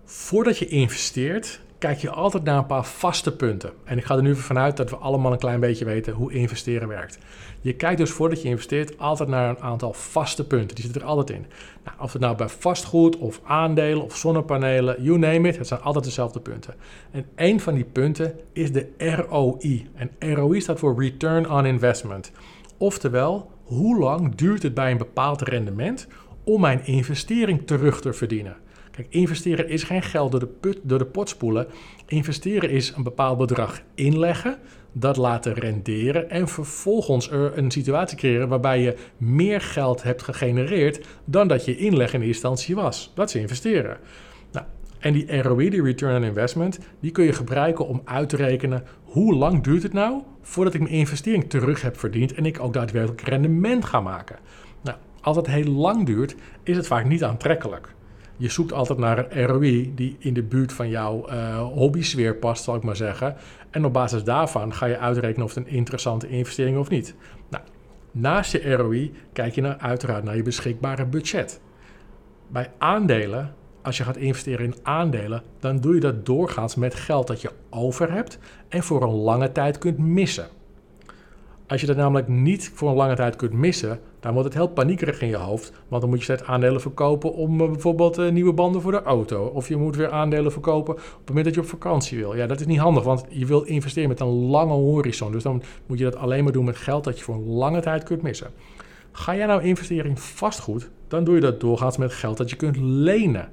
Voordat 0.04 0.58
je 0.58 0.66
investeert, 0.68 1.60
kijk 1.80 1.98
je 1.98 2.10
altijd 2.10 2.44
naar 2.44 2.58
een 2.58 2.66
paar 2.66 2.84
vaste 2.84 3.36
punten. 3.36 3.72
En 3.84 3.98
ik 3.98 4.04
ga 4.04 4.16
er 4.16 4.22
nu 4.22 4.36
vanuit 4.36 4.76
dat 4.76 4.90
we 4.90 4.96
allemaal 4.96 5.32
een 5.32 5.38
klein 5.38 5.60
beetje 5.60 5.84
weten 5.84 6.12
hoe 6.12 6.32
investeren 6.32 6.88
werkt. 6.88 7.18
Je 7.60 7.74
kijkt 7.74 7.98
dus 7.98 8.10
voordat 8.10 8.42
je 8.42 8.48
investeert 8.48 8.98
altijd 8.98 9.28
naar 9.28 9.48
een 9.48 9.60
aantal 9.60 9.92
vaste 9.92 10.46
punten. 10.46 10.74
Die 10.74 10.84
zitten 10.84 11.02
er 11.02 11.08
altijd 11.08 11.30
in. 11.30 11.46
Nou, 11.84 11.96
of 12.00 12.12
het 12.12 12.22
nou 12.22 12.36
bij 12.36 12.48
vastgoed 12.48 13.16
of 13.16 13.40
aandelen 13.44 14.04
of 14.04 14.16
zonnepanelen, 14.16 15.02
you 15.02 15.18
name 15.18 15.48
it, 15.48 15.56
het 15.56 15.66
zijn 15.66 15.80
altijd 15.80 16.04
dezelfde 16.04 16.40
punten. 16.40 16.74
En 17.10 17.26
een 17.36 17.60
van 17.60 17.74
die 17.74 17.84
punten 17.84 18.34
is 18.52 18.72
de 18.72 18.86
ROI. 18.98 19.88
En 19.94 20.34
ROI 20.34 20.60
staat 20.60 20.78
voor 20.78 21.02
Return 21.02 21.50
on 21.50 21.66
Investment. 21.66 22.32
Oftewel, 22.78 23.50
hoe 23.64 23.98
lang 23.98 24.34
duurt 24.34 24.62
het 24.62 24.74
bij 24.74 24.90
een 24.90 24.98
bepaald 24.98 25.42
rendement 25.42 26.06
om 26.44 26.60
mijn 26.60 26.86
investering 26.86 27.66
terug 27.66 28.00
te 28.00 28.12
verdienen? 28.12 28.56
Investeren 29.08 29.68
is 29.68 29.82
geen 29.82 30.02
geld 30.02 30.30
door 30.30 30.40
de, 30.40 30.46
put, 30.46 30.78
door 30.82 30.98
de 30.98 31.06
pot 31.06 31.28
spoelen. 31.28 31.66
Investeren 32.06 32.70
is 32.70 32.92
een 32.96 33.02
bepaald 33.02 33.38
bedrag 33.38 33.80
inleggen, 33.94 34.58
dat 34.92 35.16
laten 35.16 35.54
renderen 35.54 36.30
en 36.30 36.48
vervolgens 36.48 37.30
er 37.30 37.58
een 37.58 37.70
situatie 37.70 38.16
creëren 38.16 38.48
waarbij 38.48 38.80
je 38.80 38.96
meer 39.16 39.60
geld 39.60 40.02
hebt 40.02 40.22
gegenereerd 40.22 41.06
dan 41.24 41.48
dat 41.48 41.64
je 41.64 41.76
inleg 41.76 42.12
in 42.12 42.20
eerste 42.20 42.26
instantie 42.26 42.74
was. 42.74 43.12
Dat 43.14 43.28
is 43.28 43.34
investeren. 43.34 43.98
Nou, 44.52 44.66
en 44.98 45.12
die 45.12 45.42
ROI, 45.42 45.70
die 45.70 45.82
Return 45.82 46.16
on 46.16 46.24
Investment, 46.24 46.78
die 47.00 47.10
kun 47.10 47.24
je 47.24 47.32
gebruiken 47.32 47.86
om 47.86 48.02
uit 48.04 48.28
te 48.28 48.36
rekenen 48.36 48.84
hoe 49.02 49.34
lang 49.34 49.62
duurt 49.62 49.82
het 49.82 49.92
nou 49.92 50.22
voordat 50.42 50.74
ik 50.74 50.80
mijn 50.80 50.92
investering 50.92 51.50
terug 51.50 51.82
heb 51.82 51.98
verdiend 51.98 52.34
en 52.34 52.46
ik 52.46 52.60
ook 52.60 52.72
daadwerkelijk 52.72 53.20
rendement 53.20 53.84
ga 53.84 54.00
maken. 54.00 54.38
Nou, 54.82 54.96
als 55.20 55.36
het 55.36 55.46
heel 55.46 55.72
lang 55.72 56.06
duurt, 56.06 56.34
is 56.62 56.76
het 56.76 56.86
vaak 56.86 57.04
niet 57.04 57.24
aantrekkelijk 57.24 57.94
je 58.40 58.48
zoekt 58.48 58.72
altijd 58.72 58.98
naar 58.98 59.26
een 59.28 59.46
ROI 59.46 59.92
die 59.94 60.16
in 60.18 60.34
de 60.34 60.42
buurt 60.42 60.72
van 60.72 60.88
jouw 60.88 61.30
uh, 61.30 61.62
hobby-sfeer 61.62 62.34
past, 62.34 62.64
zal 62.64 62.74
ik 62.74 62.82
maar 62.82 62.96
zeggen. 62.96 63.36
En 63.70 63.84
op 63.84 63.92
basis 63.92 64.24
daarvan 64.24 64.74
ga 64.74 64.86
je 64.86 64.98
uitrekenen 64.98 65.46
of 65.46 65.54
het 65.54 65.66
een 65.66 65.72
interessante 65.72 66.28
investering 66.28 66.78
of 66.78 66.88
niet. 66.88 67.14
Nou, 67.48 67.64
naast 68.10 68.52
je 68.52 68.74
ROI 68.74 69.12
kijk 69.32 69.54
je 69.54 69.60
naar, 69.60 69.76
uiteraard 69.78 70.24
naar 70.24 70.36
je 70.36 70.42
beschikbare 70.42 71.06
budget. 71.06 71.60
Bij 72.48 72.70
aandelen, 72.78 73.54
als 73.82 73.96
je 73.96 74.04
gaat 74.04 74.16
investeren 74.16 74.64
in 74.64 74.74
aandelen, 74.82 75.42
dan 75.58 75.80
doe 75.80 75.94
je 75.94 76.00
dat 76.00 76.26
doorgaans 76.26 76.74
met 76.74 76.94
geld 76.94 77.26
dat 77.26 77.40
je 77.40 77.50
over 77.70 78.12
hebt 78.12 78.38
en 78.68 78.82
voor 78.82 79.02
een 79.02 79.14
lange 79.14 79.52
tijd 79.52 79.78
kunt 79.78 79.98
missen. 79.98 80.48
Als 81.66 81.80
je 81.80 81.86
dat 81.86 81.96
namelijk 81.96 82.28
niet 82.28 82.70
voor 82.74 82.88
een 82.90 82.96
lange 82.96 83.16
tijd 83.16 83.36
kunt 83.36 83.52
missen, 83.52 84.00
dan 84.20 84.32
wordt 84.32 84.48
het 84.48 84.56
heel 84.56 84.68
paniekerig 84.68 85.20
in 85.20 85.28
je 85.28 85.36
hoofd. 85.36 85.72
Want 85.88 86.00
dan 86.00 86.10
moet 86.10 86.18
je 86.18 86.24
steeds 86.24 86.42
aandelen 86.42 86.80
verkopen 86.80 87.32
om 87.32 87.60
uh, 87.60 87.70
bijvoorbeeld 87.70 88.18
uh, 88.18 88.30
nieuwe 88.30 88.52
banden 88.52 88.82
voor 88.82 88.92
de 88.92 89.02
auto. 89.02 89.44
Of 89.44 89.68
je 89.68 89.76
moet 89.76 89.96
weer 89.96 90.10
aandelen 90.10 90.52
verkopen 90.52 90.94
op 90.94 91.00
het 91.00 91.28
moment 91.28 91.44
dat 91.44 91.54
je 91.54 91.60
op 91.60 91.66
vakantie 91.66 92.18
wil. 92.18 92.36
Ja, 92.36 92.46
dat 92.46 92.60
is 92.60 92.66
niet 92.66 92.78
handig, 92.78 93.04
want 93.04 93.24
je 93.28 93.46
wil 93.46 93.62
investeren 93.62 94.08
met 94.08 94.20
een 94.20 94.46
lange 94.46 94.72
horizon. 94.72 95.32
Dus 95.32 95.42
dan 95.42 95.62
moet 95.86 95.98
je 95.98 96.04
dat 96.04 96.16
alleen 96.16 96.44
maar 96.44 96.52
doen 96.52 96.64
met 96.64 96.76
geld 96.76 97.04
dat 97.04 97.18
je 97.18 97.24
voor 97.24 97.34
een 97.34 97.48
lange 97.48 97.80
tijd 97.80 98.02
kunt 98.02 98.22
missen. 98.22 98.50
Ga 99.12 99.36
jij 99.36 99.46
nou 99.46 99.62
investeren 99.62 100.10
in 100.10 100.16
vastgoed, 100.16 100.90
dan 101.08 101.24
doe 101.24 101.34
je 101.34 101.40
dat 101.40 101.60
doorgaans 101.60 101.96
met 101.96 102.12
geld 102.12 102.36
dat 102.36 102.50
je 102.50 102.56
kunt 102.56 102.76
lenen. 102.76 103.48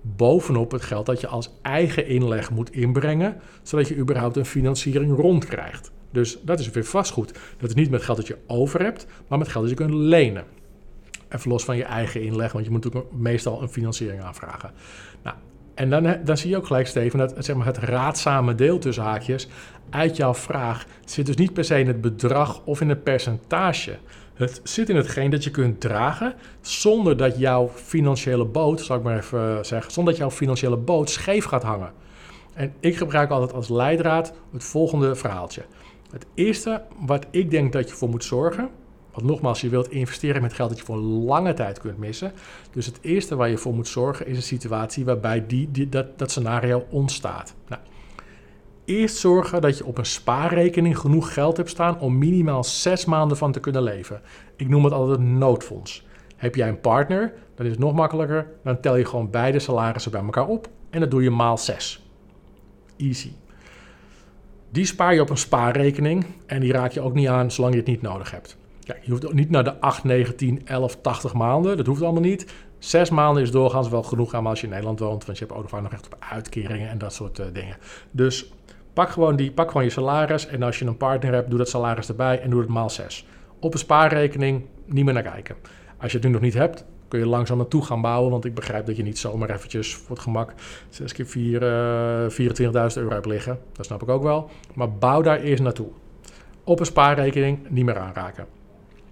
Bovenop 0.00 0.70
het 0.72 0.82
geld 0.82 1.06
dat 1.06 1.20
je 1.20 1.26
als 1.26 1.50
eigen 1.62 2.06
inleg 2.06 2.50
moet 2.50 2.72
inbrengen, 2.72 3.36
zodat 3.62 3.88
je 3.88 3.96
überhaupt 3.96 4.36
een 4.36 4.46
financiering 4.46 5.16
rondkrijgt. 5.16 5.90
Dus 6.12 6.38
dat 6.42 6.60
is 6.60 6.70
weer 6.70 6.84
vastgoed. 6.84 7.32
Dat 7.58 7.68
is 7.68 7.74
niet 7.74 7.90
met 7.90 8.02
geld 8.02 8.16
dat 8.16 8.26
je 8.26 8.36
over 8.46 8.82
hebt, 8.82 9.06
maar 9.28 9.38
met 9.38 9.48
geld 9.48 9.68
dat 9.68 9.78
je 9.78 9.84
kunt 9.84 9.94
lenen. 9.94 10.44
Even 11.28 11.50
los 11.50 11.64
van 11.64 11.76
je 11.76 11.84
eigen 11.84 12.22
inleg, 12.22 12.52
want 12.52 12.64
je 12.64 12.70
moet 12.70 12.84
natuurlijk 12.84 13.12
meestal 13.12 13.62
een 13.62 13.68
financiering 13.68 14.22
aanvragen. 14.22 14.70
Nou, 15.22 15.36
en 15.74 15.90
dan, 15.90 16.16
dan 16.24 16.36
zie 16.36 16.50
je 16.50 16.56
ook 16.56 16.66
gelijk, 16.66 16.86
Steven, 16.86 17.18
dat 17.18 17.34
zeg 17.38 17.56
maar, 17.56 17.66
het 17.66 17.78
raadzame 17.78 18.54
deel 18.54 18.78
tussen 18.78 19.04
haakjes 19.04 19.48
uit 19.90 20.16
jouw 20.16 20.34
vraag 20.34 20.86
zit 21.04 21.26
dus 21.26 21.36
niet 21.36 21.52
per 21.52 21.64
se 21.64 21.78
in 21.78 21.86
het 21.86 22.00
bedrag 22.00 22.60
of 22.64 22.80
in 22.80 22.88
het 22.88 23.02
percentage. 23.02 23.98
Het 24.34 24.60
zit 24.62 24.88
in 24.88 24.96
hetgeen 24.96 25.30
dat 25.30 25.44
je 25.44 25.50
kunt 25.50 25.80
dragen 25.80 26.34
zonder 26.60 27.16
dat 27.16 27.38
jouw 27.38 27.70
financiële 27.74 28.44
boot, 28.44 28.80
zal 28.80 28.96
ik 28.96 29.02
maar 29.02 29.16
even 29.16 29.66
zeggen, 29.66 29.92
zonder 29.92 30.12
dat 30.12 30.22
jouw 30.22 30.30
financiële 30.30 30.76
boot 30.76 31.10
scheef 31.10 31.44
gaat 31.44 31.62
hangen. 31.62 31.92
En 32.54 32.72
ik 32.80 32.96
gebruik 32.96 33.30
altijd 33.30 33.52
als 33.52 33.68
leidraad 33.68 34.32
het 34.52 34.64
volgende 34.64 35.14
verhaaltje. 35.14 35.62
Het 36.12 36.26
eerste 36.34 36.82
wat 36.98 37.26
ik 37.30 37.50
denk 37.50 37.72
dat 37.72 37.88
je 37.88 37.94
voor 37.94 38.08
moet 38.08 38.24
zorgen, 38.24 38.70
want 39.12 39.26
nogmaals, 39.26 39.60
je 39.60 39.68
wilt 39.68 39.90
investeren 39.90 40.42
met 40.42 40.52
geld 40.52 40.68
dat 40.68 40.78
je 40.78 40.84
voor 40.84 40.96
lange 40.96 41.54
tijd 41.54 41.78
kunt 41.78 41.98
missen. 41.98 42.32
Dus 42.70 42.86
het 42.86 42.98
eerste 43.00 43.36
waar 43.36 43.48
je 43.48 43.58
voor 43.58 43.74
moet 43.74 43.88
zorgen 43.88 44.26
is 44.26 44.36
een 44.36 44.42
situatie 44.42 45.04
waarbij 45.04 45.46
die, 45.46 45.88
dat, 45.88 46.18
dat 46.18 46.30
scenario 46.30 46.86
ontstaat. 46.90 47.54
Nou, 47.68 47.82
eerst 48.84 49.16
zorgen 49.16 49.60
dat 49.60 49.78
je 49.78 49.86
op 49.86 49.98
een 49.98 50.06
spaarrekening 50.06 50.98
genoeg 50.98 51.32
geld 51.32 51.56
hebt 51.56 51.70
staan 51.70 52.00
om 52.00 52.18
minimaal 52.18 52.64
zes 52.64 53.04
maanden 53.04 53.36
van 53.36 53.52
te 53.52 53.60
kunnen 53.60 53.82
leven. 53.82 54.20
Ik 54.56 54.68
noem 54.68 54.84
het 54.84 54.92
altijd 54.92 55.18
een 55.18 55.38
noodfonds. 55.38 56.06
Heb 56.36 56.54
jij 56.54 56.68
een 56.68 56.80
partner, 56.80 57.34
dan 57.54 57.66
is 57.66 57.72
het 57.72 57.80
nog 57.80 57.94
makkelijker. 57.94 58.46
Dan 58.62 58.80
tel 58.80 58.96
je 58.96 59.04
gewoon 59.04 59.30
beide 59.30 59.58
salarissen 59.58 60.12
bij 60.12 60.22
elkaar 60.22 60.46
op 60.46 60.68
en 60.90 61.00
dat 61.00 61.10
doe 61.10 61.22
je 61.22 61.30
maal 61.30 61.58
zes. 61.58 62.06
Easy. 62.96 63.30
Die 64.72 64.84
spaar 64.84 65.14
je 65.14 65.20
op 65.20 65.30
een 65.30 65.36
spaarrekening 65.36 66.24
en 66.46 66.60
die 66.60 66.72
raak 66.72 66.92
je 66.92 67.00
ook 67.00 67.14
niet 67.14 67.28
aan 67.28 67.50
zolang 67.50 67.74
je 67.74 67.80
het 67.80 67.88
niet 67.88 68.02
nodig 68.02 68.30
hebt. 68.30 68.56
Je 68.80 69.10
hoeft 69.10 69.26
ook 69.26 69.32
niet 69.32 69.50
naar 69.50 69.64
de 69.64 69.80
8, 69.80 70.04
9, 70.04 70.36
10, 70.36 70.66
11, 70.66 70.96
80 71.00 71.32
maanden. 71.32 71.76
Dat 71.76 71.86
hoeft 71.86 72.02
allemaal 72.02 72.22
niet. 72.22 72.54
Zes 72.78 73.10
maanden 73.10 73.42
is 73.42 73.50
doorgaans 73.50 73.88
wel 73.88 74.02
genoeg 74.02 74.34
aan 74.34 74.46
als 74.46 74.60
je 74.60 74.66
in 74.66 74.72
Nederland 74.72 74.98
woont. 74.98 75.24
Want 75.24 75.38
je 75.38 75.44
hebt 75.44 75.58
ook 75.58 75.70
nog 75.70 75.90
recht 75.90 76.06
op 76.06 76.16
uitkeringen 76.18 76.88
en 76.88 76.98
dat 76.98 77.12
soort 77.12 77.38
uh, 77.38 77.46
dingen. 77.52 77.76
Dus 78.10 78.52
pak 78.92 79.10
gewoon, 79.10 79.36
die, 79.36 79.52
pak 79.52 79.68
gewoon 79.68 79.84
je 79.84 79.90
salaris. 79.90 80.46
En 80.46 80.62
als 80.62 80.78
je 80.78 80.84
een 80.84 80.96
partner 80.96 81.32
hebt, 81.32 81.48
doe 81.48 81.58
dat 81.58 81.68
salaris 81.68 82.08
erbij 82.08 82.40
en 82.40 82.50
doe 82.50 82.60
het 82.60 82.68
maal 82.68 82.90
6. 82.90 83.26
Op 83.58 83.72
een 83.72 83.78
spaarrekening 83.78 84.64
niet 84.86 85.04
meer 85.04 85.14
naar 85.14 85.22
kijken. 85.22 85.56
Als 85.98 86.12
je 86.12 86.18
het 86.18 86.26
nu 86.26 86.32
nog 86.32 86.42
niet 86.42 86.54
hebt, 86.54 86.84
kun 87.12 87.20
je 87.20 87.26
langzaam 87.26 87.56
naartoe 87.56 87.84
gaan 87.84 88.00
bouwen. 88.00 88.30
Want 88.30 88.44
ik 88.44 88.54
begrijp 88.54 88.86
dat 88.86 88.96
je 88.96 89.02
niet 89.02 89.18
zomaar 89.18 89.50
eventjes 89.50 89.94
voor 89.94 90.16
het 90.16 90.24
gemak 90.24 90.54
6 90.88 91.12
keer 91.12 91.26
4, 91.26 91.62
uh, 91.62 92.30
24.000 92.30 93.02
euro 93.02 93.14
hebt 93.14 93.26
liggen. 93.26 93.58
Dat 93.72 93.86
snap 93.86 94.02
ik 94.02 94.08
ook 94.08 94.22
wel. 94.22 94.50
Maar 94.74 94.92
bouw 94.92 95.22
daar 95.22 95.40
eerst 95.40 95.62
naartoe. 95.62 95.88
Op 96.64 96.80
een 96.80 96.86
spaarrekening 96.86 97.58
niet 97.68 97.84
meer 97.84 97.98
aanraken. 97.98 98.46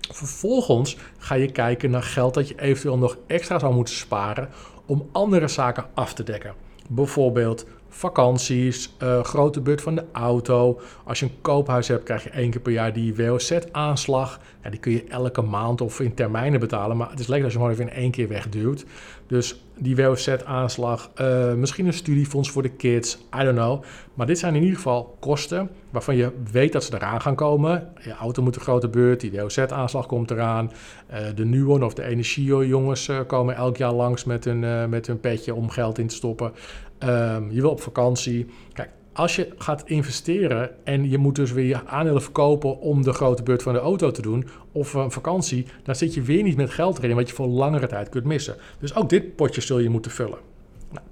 Vervolgens 0.01 0.97
ga 1.19 1.35
je 1.35 1.53
kijken 1.53 1.91
naar 1.91 2.03
geld 2.03 2.35
dat 2.35 2.49
je 2.49 2.61
eventueel 2.61 2.99
nog 2.99 3.19
extra 3.27 3.59
zou 3.59 3.75
moeten 3.75 3.95
sparen 3.95 4.49
om 4.87 5.09
andere 5.13 5.49
zaken 5.49 5.87
af 5.95 6.15
te 6.15 6.23
dekken. 6.23 6.55
Bijvoorbeeld 6.89 7.67
vakanties, 7.91 8.97
uh, 9.03 9.25
grote 9.25 9.61
beurt 9.61 9.83
van 9.83 9.95
de 9.95 10.05
auto. 10.13 10.81
Als 11.05 11.21
je 11.21 11.27
een 11.27 11.41
koophuis 11.41 11.89
hebt, 11.89 12.03
krijg 12.03 12.25
je 12.25 12.31
één 12.31 12.51
keer 12.51 12.61
per 12.61 12.73
jaar 12.73 12.93
die 12.93 13.17
WOZ-aanslag. 13.17 14.41
Ja, 14.63 14.71
die 14.71 14.81
kun 14.81 14.93
je 14.93 15.05
elke 15.05 15.43
maand 15.43 15.81
of 15.81 16.01
in 16.01 16.15
termijnen 16.15 16.61
betalen. 16.61 16.97
Maar 16.97 17.11
het 17.11 17.21
is 17.21 17.27
lekker 17.27 17.45
als 17.45 17.53
je 17.53 17.59
gewoon 17.59 17.75
even 17.75 17.89
in 17.89 17.97
één 17.97 18.11
keer 18.11 18.29
wegduwt. 18.29 18.85
Dus 19.27 19.65
die 19.79 19.97
WOZ-aanslag, 19.97 21.11
uh, 21.21 21.55
misschien 21.55 21.87
een 21.87 21.93
studiefonds 21.93 22.51
voor 22.51 22.63
de 22.63 22.69
kids, 22.69 23.19
I 23.41 23.45
don't 23.45 23.57
know. 23.57 23.83
Maar 24.15 24.27
dit 24.27 24.39
zijn 24.39 24.55
in 24.55 24.61
ieder 24.61 24.77
geval 24.77 25.17
kosten 25.21 25.71
waarvan 25.91 26.17
je 26.17 26.31
weet 26.53 26.73
dat 26.73 26.85
ze 26.85 26.95
eraan 26.95 27.21
gaan 27.21 27.35
komen. 27.35 27.89
Je 28.03 28.13
auto 28.13 28.43
moet 28.43 28.57
een 28.57 28.63
grote 28.63 28.89
beurt, 28.89 29.21
die 29.21 29.33
WOZ-aanslag 29.33 30.07
komt 30.07 30.31
eraan. 30.31 30.73
Uh, 31.11 31.19
de 31.35 31.45
Nuon 31.45 31.85
of 31.85 31.95
de 31.95 32.03
Energio-jongens 32.03 33.11
komen 33.27 33.55
elk 33.55 33.77
jaar 33.77 33.93
langs 33.93 34.25
met 34.25 34.45
hun, 34.45 34.89
met 34.89 35.07
hun 35.07 35.21
petje 35.21 35.55
om 35.55 35.71
geld 35.71 35.99
in 35.99 36.07
te 36.07 36.15
stoppen. 36.15 36.53
Um, 37.05 37.51
je 37.51 37.61
wil 37.61 37.71
op 37.71 37.81
vakantie. 37.81 38.47
Kijk, 38.73 38.91
als 39.13 39.37
je 39.37 39.49
gaat 39.59 39.83
investeren 39.87 40.85
en 40.85 41.11
je 41.11 41.19
moet 41.19 41.35
dus 41.35 41.53
weer 41.53 41.67
je 41.67 41.87
aandelen 41.87 42.23
verkopen 42.23 42.81
om 42.81 43.03
de 43.03 43.13
grote 43.13 43.43
beurt 43.43 43.63
van 43.63 43.73
de 43.73 43.79
auto 43.79 44.11
te 44.11 44.23
doen 44.23 44.49
of 44.73 44.95
een 44.95 45.11
vakantie, 45.11 45.67
dan 45.83 45.95
zit 45.95 46.15
je 46.15 46.23
weer 46.23 46.43
niet 46.43 46.57
met 46.57 46.71
geld 46.71 46.99
erin 47.03 47.17
wat 47.17 47.29
je 47.29 47.35
voor 47.35 47.47
langere 47.47 47.87
tijd 47.87 48.09
kunt 48.09 48.25
missen. 48.25 48.57
Dus 48.79 48.95
ook 48.95 49.09
dit 49.09 49.37
potje 49.37 49.61
zul 49.61 49.79
je 49.79 49.89
moeten 49.89 50.11
vullen. 50.11 50.39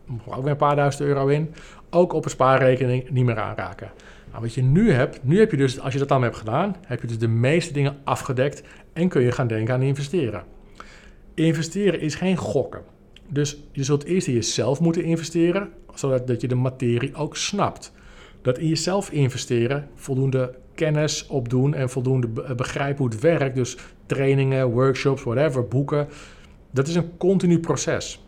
Nou, 0.06 0.20
ook 0.36 0.42
weer 0.42 0.50
een 0.50 0.56
paar 0.56 0.76
duizend 0.76 1.08
euro 1.08 1.26
in. 1.26 1.54
Ook 1.90 2.12
op 2.12 2.24
een 2.24 2.30
spaarrekening 2.30 3.10
niet 3.10 3.24
meer 3.24 3.38
aanraken. 3.38 3.90
Nou, 4.30 4.42
wat 4.42 4.54
je 4.54 4.62
nu 4.62 4.92
hebt, 4.92 5.24
nu 5.24 5.38
heb 5.38 5.50
je 5.50 5.56
dus, 5.56 5.80
als 5.80 5.92
je 5.92 5.98
dat 5.98 6.08
dan 6.08 6.22
hebt 6.22 6.36
gedaan, 6.36 6.76
heb 6.86 7.00
je 7.00 7.06
dus 7.06 7.18
de 7.18 7.28
meeste 7.28 7.72
dingen 7.72 7.96
afgedekt 8.04 8.62
en 8.92 9.08
kun 9.08 9.22
je 9.22 9.32
gaan 9.32 9.46
denken 9.46 9.74
aan 9.74 9.82
investeren. 9.82 10.42
Investeren 11.34 12.00
is 12.00 12.14
geen 12.14 12.36
gokken. 12.36 12.82
Dus 13.28 13.62
je 13.72 13.84
zult 13.84 14.04
eerst 14.04 14.26
in 14.26 14.34
jezelf 14.34 14.80
moeten 14.80 15.04
investeren, 15.04 15.68
zodat 15.94 16.26
dat 16.26 16.40
je 16.40 16.48
de 16.48 16.54
materie 16.54 17.14
ook 17.14 17.36
snapt. 17.36 17.92
Dat 18.42 18.58
in 18.58 18.68
jezelf 18.68 19.10
investeren, 19.10 19.88
voldoende 19.94 20.54
kennis 20.74 21.26
opdoen 21.26 21.74
en 21.74 21.90
voldoende 21.90 22.54
begrijpen 22.54 22.98
hoe 22.98 23.08
het 23.08 23.20
werkt. 23.20 23.54
Dus 23.54 23.76
trainingen, 24.06 24.70
workshops, 24.70 25.22
whatever, 25.22 25.68
boeken. 25.68 26.08
Dat 26.70 26.88
is 26.88 26.94
een 26.94 27.16
continu 27.16 27.58
proces. 27.58 28.22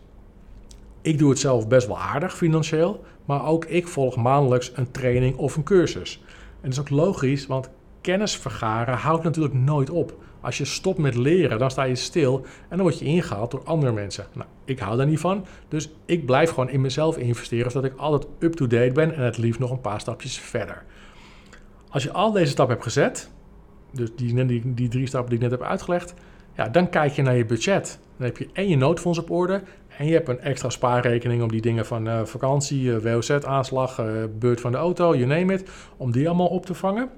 Ik 1.01 1.17
doe 1.17 1.29
het 1.29 1.39
zelf 1.39 1.67
best 1.67 1.87
wel 1.87 1.99
aardig 1.99 2.37
financieel, 2.37 3.03
maar 3.25 3.45
ook 3.45 3.65
ik 3.65 3.87
volg 3.87 4.15
maandelijks 4.15 4.71
een 4.75 4.91
training 4.91 5.35
of 5.35 5.55
een 5.55 5.63
cursus. 5.63 6.23
En 6.27 6.69
dat 6.69 6.71
is 6.71 6.79
ook 6.79 6.89
logisch, 6.89 7.47
want 7.47 7.69
kennis 8.01 8.37
vergaren 8.37 8.97
houdt 8.97 9.23
natuurlijk 9.23 9.53
nooit 9.53 9.89
op. 9.89 10.23
Als 10.41 10.57
je 10.57 10.65
stopt 10.65 10.97
met 10.97 11.15
leren, 11.15 11.59
dan 11.59 11.71
sta 11.71 11.83
je 11.83 11.95
stil 11.95 12.45
en 12.69 12.77
dan 12.77 12.81
word 12.81 12.99
je 12.99 13.05
ingehaald 13.05 13.51
door 13.51 13.63
andere 13.63 13.91
mensen. 13.91 14.25
Nou, 14.33 14.47
ik 14.65 14.79
hou 14.79 14.97
daar 14.97 15.05
niet 15.05 15.19
van, 15.19 15.45
dus 15.67 15.89
ik 16.05 16.25
blijf 16.25 16.49
gewoon 16.49 16.69
in 16.69 16.81
mezelf 16.81 17.17
investeren, 17.17 17.71
zodat 17.71 17.91
ik 17.91 17.97
altijd 17.97 18.27
up-to-date 18.39 18.91
ben 18.91 19.15
en 19.15 19.23
het 19.23 19.37
liefst 19.37 19.59
nog 19.59 19.71
een 19.71 19.81
paar 19.81 19.99
stapjes 19.99 20.37
verder. 20.39 20.83
Als 21.89 22.03
je 22.03 22.11
al 22.11 22.31
deze 22.31 22.51
stappen 22.51 22.75
hebt 22.75 22.87
gezet, 22.87 23.29
dus 23.91 24.09
die, 24.15 24.73
die, 24.73 24.87
drie 24.87 25.07
stappen 25.07 25.29
die 25.29 25.39
ik 25.39 25.49
net 25.49 25.59
heb 25.59 25.69
uitgelegd, 25.69 26.13
ja, 26.55 26.67
dan 26.67 26.89
kijk 26.89 27.11
je 27.11 27.21
naar 27.21 27.35
je 27.35 27.45
budget. 27.45 27.99
Dan 28.17 28.25
heb 28.25 28.37
je 28.37 28.49
en 28.53 28.67
je 28.67 28.77
noodfonds 28.77 29.19
op 29.19 29.29
orde 29.29 29.61
en 29.97 30.05
je 30.05 30.13
hebt 30.13 30.27
een 30.27 30.39
extra 30.39 30.69
spaarrekening 30.69 31.41
om 31.41 31.51
die 31.51 31.61
dingen 31.61 31.85
van 31.85 32.07
uh, 32.07 32.25
vakantie, 32.25 32.83
uh, 32.83 32.97
WOZ-aanslag, 32.97 33.99
uh, 33.99 34.05
beurt 34.39 34.61
van 34.61 34.71
de 34.71 34.77
auto, 34.77 35.15
you 35.15 35.25
name 35.25 35.53
it, 35.53 35.69
om 35.97 36.11
die 36.11 36.27
allemaal 36.27 36.47
op 36.47 36.65
te 36.65 36.73
vangen. 36.73 37.09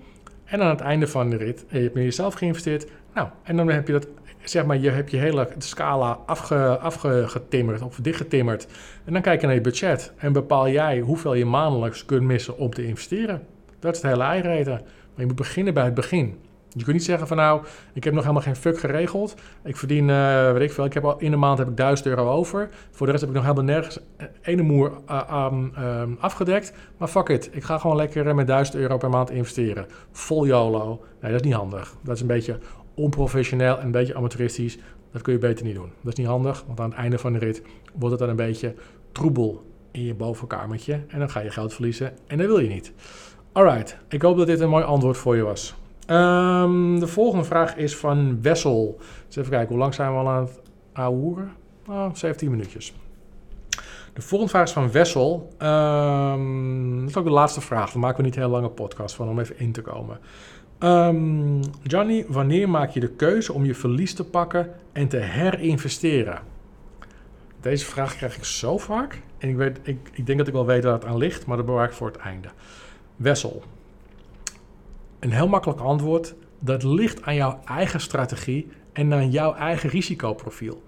En 0.54 0.62
aan 0.62 0.70
het 0.70 0.82
einde 0.82 1.08
van 1.08 1.30
de 1.30 1.36
rit, 1.36 1.66
je 1.70 1.80
hebt 1.80 1.96
in 1.96 2.04
jezelf 2.04 2.34
geïnvesteerd. 2.34 2.88
Nou, 3.14 3.28
en 3.44 3.56
dan 3.56 3.70
heb 3.70 3.88
je 3.88 3.94
dat, 3.94 4.08
zeg 4.44 4.66
maar, 4.66 4.78
je 4.78 4.90
hebt 4.90 5.12
je 5.12 5.18
hele 5.18 5.48
scala 5.58 6.20
afge, 6.26 6.78
afgetimmerd 6.78 7.82
of 7.82 7.96
dichtgetimmerd. 8.02 8.68
En 9.06 9.14
dan 9.14 9.22
kijk 9.22 9.42
je 9.42 9.46
naar 9.46 9.56
je 9.56 9.62
budget 9.62 10.14
en 10.18 10.34
bepaal 10.34 10.70
jij 10.70 11.00
hoeveel 11.00 11.34
je 11.34 11.46
maandelijks 11.46 12.06
kunt 12.06 12.22
missen 12.22 12.58
om 12.58 12.70
te 12.70 12.86
investeren. 12.86 13.48
Dat 13.80 13.96
is 13.96 14.02
het 14.02 14.12
hele 14.12 14.24
eieren. 14.24 14.66
Maar 14.74 14.82
je 15.16 15.26
moet 15.26 15.36
beginnen 15.36 15.74
bij 15.74 15.84
het 15.84 15.94
begin. 15.94 16.38
Je 16.76 16.84
kunt 16.84 16.96
niet 16.96 17.06
zeggen 17.06 17.28
van 17.28 17.38
nou, 17.38 17.64
ik 17.94 18.04
heb 18.04 18.14
nog 18.14 18.22
helemaal 18.22 18.44
geen 18.44 18.56
fuck 18.56 18.80
geregeld. 18.80 19.36
Ik 19.64 19.78
verdien, 19.78 20.10
uh, 20.10 20.52
weet 20.52 20.62
ik 20.62 20.72
veel, 20.72 20.86
ik 20.86 20.94
heb 20.94 21.06
al 21.06 21.20
in 21.20 21.32
de 21.32 21.38
maand 21.38 21.58
heb 21.58 21.70
ik 21.70 21.78
1000 21.78 22.08
euro 22.08 22.30
over. 22.30 22.70
Voor 22.92 23.06
de 23.06 23.12
rest 23.12 23.26
heb 23.26 23.36
ik 23.36 23.42
nog 23.42 23.46
helemaal 23.46 23.74
nergens 23.74 24.00
ene 24.42 24.62
moer 24.62 24.92
uh, 25.10 26.04
afgedekt. 26.20 26.74
Maar 26.98 27.08
fuck 27.08 27.30
it, 27.30 27.50
ik 27.52 27.64
ga 27.64 27.78
gewoon 27.78 27.96
lekker 27.96 28.36
met 28.36 28.48
1000 28.48 28.76
euro 28.78 28.98
per 28.98 29.10
maand 29.10 29.32
investeren. 29.32 29.86
Vol 30.12 30.46
YOLO. 30.46 31.02
Nee, 31.22 31.32
dat 31.32 31.42
is 31.42 31.48
niet 31.48 31.56
handig. 31.56 31.96
Dat 32.04 32.16
is 32.16 32.22
een 32.22 32.28
beetje 32.28 32.58
onprofessioneel 32.94 33.78
en 33.78 33.86
een 33.86 33.92
beetje 33.92 34.16
amateuristisch. 34.16 34.78
Dat 35.12 35.22
kun 35.22 35.34
je 35.34 35.40
beter 35.40 35.66
niet 35.66 35.76
doen. 35.76 35.92
Dat 36.02 36.12
is 36.12 36.20
niet 36.20 36.28
handig, 36.28 36.64
want 36.68 36.80
aan 36.80 36.90
het 36.90 36.98
einde 36.98 37.18
van 37.18 37.34
de 37.34 37.40
rit 37.40 37.62
wordt 37.94 38.12
het 38.12 38.20
dan 38.20 38.30
een 38.30 38.46
beetje 38.46 38.74
troebel 39.12 39.66
in 39.92 40.06
je 40.06 40.14
bovenkamertje. 40.14 40.94
En 41.08 41.20
dan 41.20 41.30
ga 41.30 41.40
je 41.40 41.50
geld 41.50 41.74
verliezen 41.74 42.14
en 42.28 42.38
dat 42.38 42.48
wil 42.48 42.60
je 42.60 42.70
niet. 42.70 42.94
Alright, 43.52 43.98
ik 44.08 44.22
hoop 44.22 44.38
dat 44.38 44.48
dit 44.48 44.60
een 44.60 44.70
mooi 44.70 44.84
antwoord 44.84 45.18
voor 45.18 45.36
je 45.36 45.44
was. 45.44 45.76
Um, 46.08 47.00
de 47.00 47.08
volgende 47.08 47.46
vraag 47.46 47.76
is 47.76 47.96
van 47.96 48.42
Wessel. 48.42 48.98
Dus 49.28 49.36
even 49.36 49.52
kijken, 49.52 49.70
hoe 49.70 49.78
lang 49.78 49.94
zijn 49.94 50.12
we 50.12 50.18
al 50.18 50.30
aan 50.30 50.44
het? 50.44 50.62
Oh, 51.88 52.10
17 52.14 52.50
minuutjes. 52.50 52.94
De 54.14 54.22
volgende 54.22 54.54
vraag 54.54 54.68
is 54.68 54.74
van 54.74 54.92
Wessel. 54.92 55.50
Um, 55.62 57.00
dat 57.00 57.10
is 57.10 57.18
ook 57.18 57.24
de 57.24 57.32
laatste 57.32 57.62
vraag. 57.62 57.92
Daar 57.92 58.00
maken 58.00 58.18
we 58.18 58.24
niet 58.24 58.36
een 58.36 58.42
heel 58.42 58.52
lange 58.52 58.70
podcast 58.70 59.16
van 59.16 59.30
om 59.30 59.40
even 59.40 59.60
in 59.60 59.72
te 59.72 59.82
komen. 59.82 60.20
Um, 60.80 61.60
Johnny, 61.82 62.26
wanneer 62.28 62.70
maak 62.70 62.90
je 62.90 63.00
de 63.00 63.10
keuze 63.10 63.54
om 63.54 63.66
je 63.66 63.76
verlies 63.76 64.14
te 64.14 64.24
pakken 64.24 64.72
en 64.92 65.08
te 65.08 65.18
herinvesteren? 65.18 66.40
Deze 67.62 67.86
vraag 67.86 68.16
krijg 68.16 68.38
ik 68.38 68.44
zo 68.44 68.78
vaak. 68.78 69.22
En 69.38 69.50
ik, 69.50 69.56
weet, 69.56 69.80
ik, 69.84 70.10
ik 70.14 70.26
denk 70.26 70.38
dat 70.38 70.48
ik 70.48 70.54
wel 70.54 70.66
weet 70.66 70.84
waar 70.84 70.94
het 70.94 71.06
aan 71.06 71.18
ligt, 71.18 71.46
maar 71.46 71.58
dat 71.58 71.66
bewaar 71.66 71.88
ik 71.88 71.94
voor 71.94 72.08
het 72.08 72.18
einde. 72.18 72.48
Wessel, 73.16 73.64
een 75.24 75.32
heel 75.32 75.48
makkelijk 75.48 75.80
antwoord. 75.80 76.36
Dat 76.60 76.84
ligt 76.84 77.22
aan 77.22 77.36
jouw 77.36 77.60
eigen 77.66 78.02
strategie 78.02 78.68
en 78.94 79.14
aan 79.14 79.32
jouw 79.32 79.54
eigen 79.54 79.90
risicoprofiel. 79.90 80.84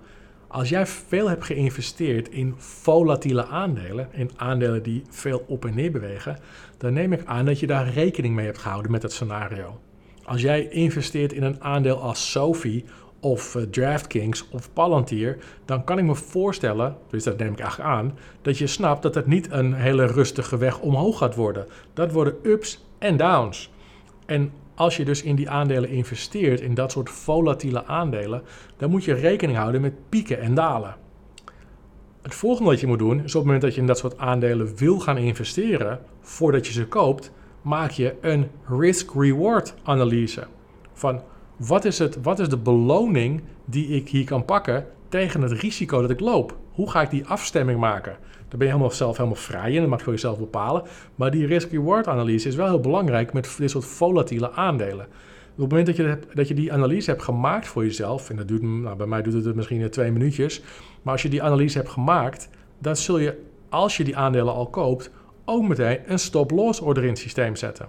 Als 0.48 0.70
jij 0.70 0.86
veel 0.86 1.30
hebt 1.30 1.44
geïnvesteerd 1.44 2.30
in 2.30 2.54
volatiele 2.58 3.46
aandelen, 3.46 4.08
in 4.12 4.30
aandelen 4.36 4.84
die 4.84 5.04
veel 5.10 5.46
op 5.48 5.66
en 5.66 5.76
neer 5.76 5.92
bewegen, 5.92 6.40
dan 6.78 6.94
neem 6.94 7.14
ik 7.14 7.26
aan 7.26 7.46
dat 7.46 7.60
je 7.60 7.68
daar 7.68 7.90
rekening 7.90 8.36
mee 8.36 8.46
hebt 8.46 8.58
gehouden 8.58 8.92
met 8.92 9.02
het 9.02 9.12
scenario. 9.12 9.80
Als 10.24 10.42
jij 10.42 10.68
investeert 10.68 11.34
in 11.34 11.44
een 11.44 11.64
aandeel 11.64 12.02
als 12.02 12.32
Sophie 12.32 12.86
of 13.20 13.56
uh, 13.56 13.62
DraftKings 13.64 14.50
of 14.52 14.74
Palantir, 14.74 15.38
dan 15.66 15.84
kan 15.84 15.98
ik 15.98 16.06
me 16.06 16.16
voorstellen, 16.16 16.98
dus 17.10 17.24
dat 17.24 17.38
neem 17.38 17.52
ik 17.52 17.60
eigenlijk 17.60 17.90
aan, 17.90 18.18
dat 18.42 18.58
je 18.58 18.68
snapt 18.68 19.02
dat 19.02 19.16
het 19.16 19.28
niet 19.28 19.52
een 19.52 19.74
hele 19.74 20.06
rustige 20.06 20.58
weg 20.58 20.80
omhoog 20.80 21.18
gaat 21.18 21.36
worden. 21.36 21.68
Dat 21.94 22.12
worden 22.12 22.36
ups 22.44 22.86
en 23.00 23.18
downs. 23.18 23.74
En 24.26 24.52
als 24.76 24.98
je 24.98 25.06
dus 25.06 25.24
in 25.24 25.36
die 25.36 25.50
aandelen 25.50 25.90
investeert, 25.90 26.62
in 26.62 26.74
dat 26.74 26.92
soort 26.92 27.10
volatiele 27.10 27.86
aandelen, 27.86 28.42
dan 28.78 28.90
moet 28.90 29.04
je 29.04 29.14
rekening 29.14 29.58
houden 29.58 29.82
met 29.82 30.10
pieken 30.10 30.40
en 30.40 30.54
dalen. 30.54 30.96
Het 32.22 32.36
volgende 32.36 32.70
wat 32.70 32.80
je 32.80 32.88
moet 32.88 33.00
doen, 33.00 33.24
is 33.24 33.24
op 33.24 33.34
het 33.34 33.44
moment 33.44 33.62
dat 33.62 33.76
je 33.76 33.82
in 33.82 33.88
dat 33.88 33.98
soort 33.98 34.18
aandelen 34.18 34.76
wil 34.76 35.00
gaan 35.00 35.18
investeren, 35.18 36.00
voordat 36.22 36.68
je 36.68 36.74
ze 36.74 36.88
koopt, 36.88 37.32
maak 37.62 37.92
je 37.92 38.16
een 38.22 38.48
risk-reward 38.68 39.74
analyse. 39.84 40.48
Van 40.94 41.22
wat 41.58 41.86
is, 41.86 42.00
het, 42.00 42.22
wat 42.22 42.40
is 42.40 42.50
de 42.50 42.58
beloning 42.58 43.42
die 43.66 43.88
ik 43.88 44.10
hier 44.10 44.26
kan 44.26 44.46
pakken 44.46 44.88
tegen 45.10 45.42
het 45.42 45.52
risico 45.52 46.02
dat 46.02 46.10
ik 46.10 46.20
loop? 46.20 46.58
Hoe 46.72 46.90
ga 46.90 47.02
ik 47.02 47.10
die 47.10 47.26
afstemming 47.26 47.80
maken? 47.80 48.18
Ben 48.58 48.68
je 48.68 48.74
helemaal 48.74 48.92
zelf 48.92 49.18
helemaal 49.18 49.40
vrij 49.40 49.74
in, 49.74 49.80
dat 49.80 49.90
mag 49.90 49.98
je 49.98 50.04
voor 50.04 50.14
jezelf 50.14 50.38
bepalen. 50.38 50.84
Maar 51.16 51.32
die 51.32 51.46
risk-reward 51.46 52.08
analyse 52.08 52.48
is 52.48 52.56
wel 52.56 52.68
heel 52.68 52.80
belangrijk 52.80 53.34
met 53.34 53.56
dit 53.58 53.70
soort 53.70 53.86
volatiele 53.86 54.52
aandelen. 54.52 55.06
Op 55.06 55.62
het 55.62 55.70
moment 55.70 55.86
dat 55.86 55.96
je, 55.96 56.20
dat 56.34 56.48
je 56.48 56.54
die 56.54 56.74
analyse 56.74 57.10
hebt 57.10 57.24
gemaakt 57.24 57.68
voor 57.68 57.84
jezelf, 57.84 58.30
en 58.30 58.36
dat 58.36 58.48
duurt, 58.48 58.62
nou, 58.62 58.96
bij 58.96 59.08
mij 59.08 59.22
doet 59.22 59.46
het 59.46 59.56
misschien 59.56 59.90
twee 59.90 60.12
minuutjes, 60.12 60.62
maar 61.02 61.14
als 61.14 61.22
je 61.22 61.30
die 61.30 61.44
analyse 61.44 61.78
hebt 61.78 61.90
gemaakt, 61.90 62.50
dan 62.80 62.96
zul 62.96 63.18
je, 63.18 63.42
als 63.70 63.98
je 63.98 64.04
die 64.04 64.18
aandelen 64.18 64.54
al 64.54 64.68
koopt, 64.68 65.12
ook 65.46 65.68
meteen 65.68 66.00
een 66.06 66.20
stop-loss 66.20 66.80
order 66.80 67.04
in 67.04 67.10
het 67.10 67.18
systeem 67.18 67.56
zetten. 67.56 67.88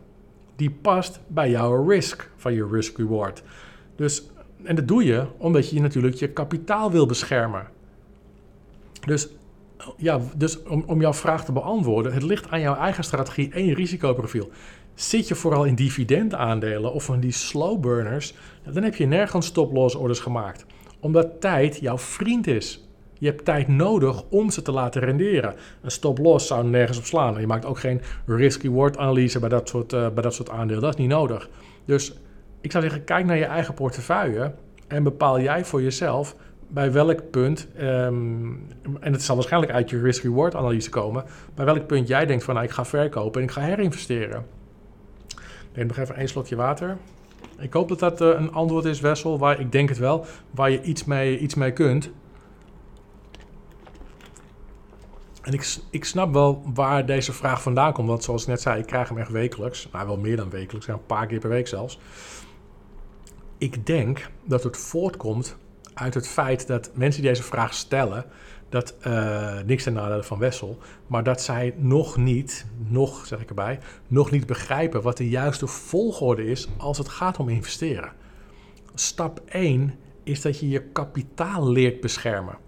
Die 0.56 0.70
past 0.70 1.20
bij 1.26 1.50
jouw 1.50 1.86
risk 1.88 2.30
van 2.36 2.54
je 2.54 2.68
risk-reward. 2.70 3.42
Dus, 3.96 4.26
en 4.62 4.76
dat 4.76 4.88
doe 4.88 5.04
je 5.04 5.24
omdat 5.36 5.70
je 5.70 5.80
natuurlijk 5.80 6.14
je 6.14 6.28
kapitaal 6.28 6.90
wil 6.90 7.06
beschermen. 7.06 7.66
Dus, 9.06 9.28
ja, 9.96 10.20
dus 10.36 10.62
om, 10.62 10.84
om 10.86 11.00
jouw 11.00 11.12
vraag 11.12 11.44
te 11.44 11.52
beantwoorden, 11.52 12.12
het 12.12 12.22
ligt 12.22 12.50
aan 12.50 12.60
jouw 12.60 12.76
eigen 12.76 13.04
strategie 13.04 13.52
en 13.52 13.64
je 13.64 13.74
risicoprofiel. 13.74 14.50
Zit 14.94 15.28
je 15.28 15.34
vooral 15.34 15.64
in 15.64 15.74
dividendaandelen 15.74 16.92
of 16.92 17.04
van 17.04 17.20
die 17.20 17.32
slow 17.32 17.80
burners, 17.80 18.34
dan 18.72 18.82
heb 18.82 18.94
je 18.94 19.06
nergens 19.06 19.46
stop-loss 19.46 19.94
orders 19.94 20.20
gemaakt. 20.20 20.66
Omdat 21.00 21.40
tijd 21.40 21.78
jouw 21.78 21.98
vriend 21.98 22.46
is. 22.46 22.88
Je 23.18 23.26
hebt 23.26 23.44
tijd 23.44 23.68
nodig 23.68 24.22
om 24.28 24.50
ze 24.50 24.62
te 24.62 24.72
laten 24.72 25.00
renderen. 25.00 25.54
Een 25.82 25.90
stop-loss 25.90 26.46
zou 26.46 26.66
nergens 26.66 26.98
op 26.98 27.04
slaan. 27.04 27.40
je 27.40 27.46
maakt 27.46 27.64
ook 27.64 27.78
geen 27.78 28.00
risk-reward 28.26 28.98
analyse 28.98 29.38
bij 29.38 29.48
dat, 29.48 29.68
soort, 29.68 29.92
uh, 29.92 30.08
bij 30.08 30.22
dat 30.22 30.34
soort 30.34 30.50
aandelen. 30.50 30.82
Dat 30.82 30.94
is 30.94 31.00
niet 31.00 31.08
nodig. 31.08 31.48
Dus 31.84 32.14
ik 32.60 32.70
zou 32.70 32.84
zeggen, 32.84 33.04
kijk 33.04 33.26
naar 33.26 33.36
je 33.36 33.44
eigen 33.44 33.74
portefeuille 33.74 34.54
en 34.88 35.02
bepaal 35.02 35.40
jij 35.40 35.64
voor 35.64 35.82
jezelf 35.82 36.36
bij 36.68 36.92
welk 36.92 37.30
punt, 37.30 37.68
um, 37.80 38.68
en 39.00 39.12
het 39.12 39.22
zal 39.22 39.34
waarschijnlijk 39.36 39.72
uit 39.72 39.90
je 39.90 40.00
risk-reward 40.00 40.54
analyse 40.54 40.90
komen, 40.90 41.24
bij 41.54 41.64
welk 41.64 41.86
punt 41.86 42.08
jij 42.08 42.26
denkt 42.26 42.44
van 42.44 42.54
nou, 42.54 42.66
ik 42.66 42.72
ga 42.72 42.84
verkopen 42.84 43.40
en 43.40 43.46
ik 43.46 43.52
ga 43.52 43.60
herinvesteren. 43.60 44.46
Neem 45.74 45.86
nog 45.86 45.96
even 45.96 46.16
één 46.16 46.28
slokje 46.28 46.56
water. 46.56 46.96
Ik 47.58 47.72
hoop 47.72 47.88
dat 47.88 47.98
dat 47.98 48.20
uh, 48.20 48.28
een 48.28 48.52
antwoord 48.52 48.84
is, 48.84 49.00
Wessel, 49.00 49.38
waar 49.38 49.60
ik 49.60 49.72
denk 49.72 49.88
het 49.88 49.98
wel, 49.98 50.24
waar 50.50 50.70
je 50.70 50.82
iets 50.82 51.04
mee, 51.04 51.38
iets 51.38 51.54
mee 51.54 51.72
kunt. 51.72 52.10
En 55.42 55.52
ik, 55.52 55.76
ik 55.90 56.04
snap 56.04 56.32
wel 56.32 56.62
waar 56.74 57.06
deze 57.06 57.32
vraag 57.32 57.62
vandaan 57.62 57.92
komt. 57.92 58.08
Want 58.08 58.24
zoals 58.24 58.42
ik 58.42 58.48
net 58.48 58.60
zei, 58.60 58.80
ik 58.80 58.86
krijg 58.86 59.08
hem 59.08 59.18
echt 59.18 59.30
wekelijks. 59.30 59.88
Nou, 59.92 60.06
wel 60.06 60.16
meer 60.16 60.36
dan 60.36 60.50
wekelijks. 60.50 60.88
een 60.88 61.06
paar 61.06 61.26
keer 61.26 61.38
per 61.38 61.48
week 61.48 61.68
zelfs. 61.68 61.98
Ik 63.58 63.86
denk 63.86 64.30
dat 64.44 64.62
het 64.62 64.76
voortkomt 64.76 65.56
uit 65.96 66.14
het 66.14 66.28
feit 66.28 66.66
dat 66.66 66.90
mensen 66.94 67.22
die 67.22 67.30
deze 67.30 67.42
vraag 67.42 67.74
stellen... 67.74 68.24
dat 68.68 68.94
uh, 69.06 69.60
niks 69.66 69.82
ten 69.82 69.92
nadele 69.92 70.22
van 70.22 70.38
Wessel... 70.38 70.78
maar 71.06 71.22
dat 71.22 71.42
zij 71.42 71.74
nog 71.76 72.16
niet, 72.16 72.66
nog 72.88 73.26
zeg 73.26 73.40
ik 73.40 73.48
erbij... 73.48 73.78
nog 74.06 74.30
niet 74.30 74.46
begrijpen 74.46 75.02
wat 75.02 75.16
de 75.16 75.28
juiste 75.28 75.66
volgorde 75.66 76.44
is 76.44 76.68
als 76.76 76.98
het 76.98 77.08
gaat 77.08 77.38
om 77.38 77.48
investeren. 77.48 78.12
Stap 78.94 79.40
1 79.46 79.94
is 80.22 80.40
dat 80.40 80.60
je 80.60 80.68
je 80.68 80.82
kapitaal 80.82 81.70
leert 81.70 82.00
beschermen. 82.00 82.58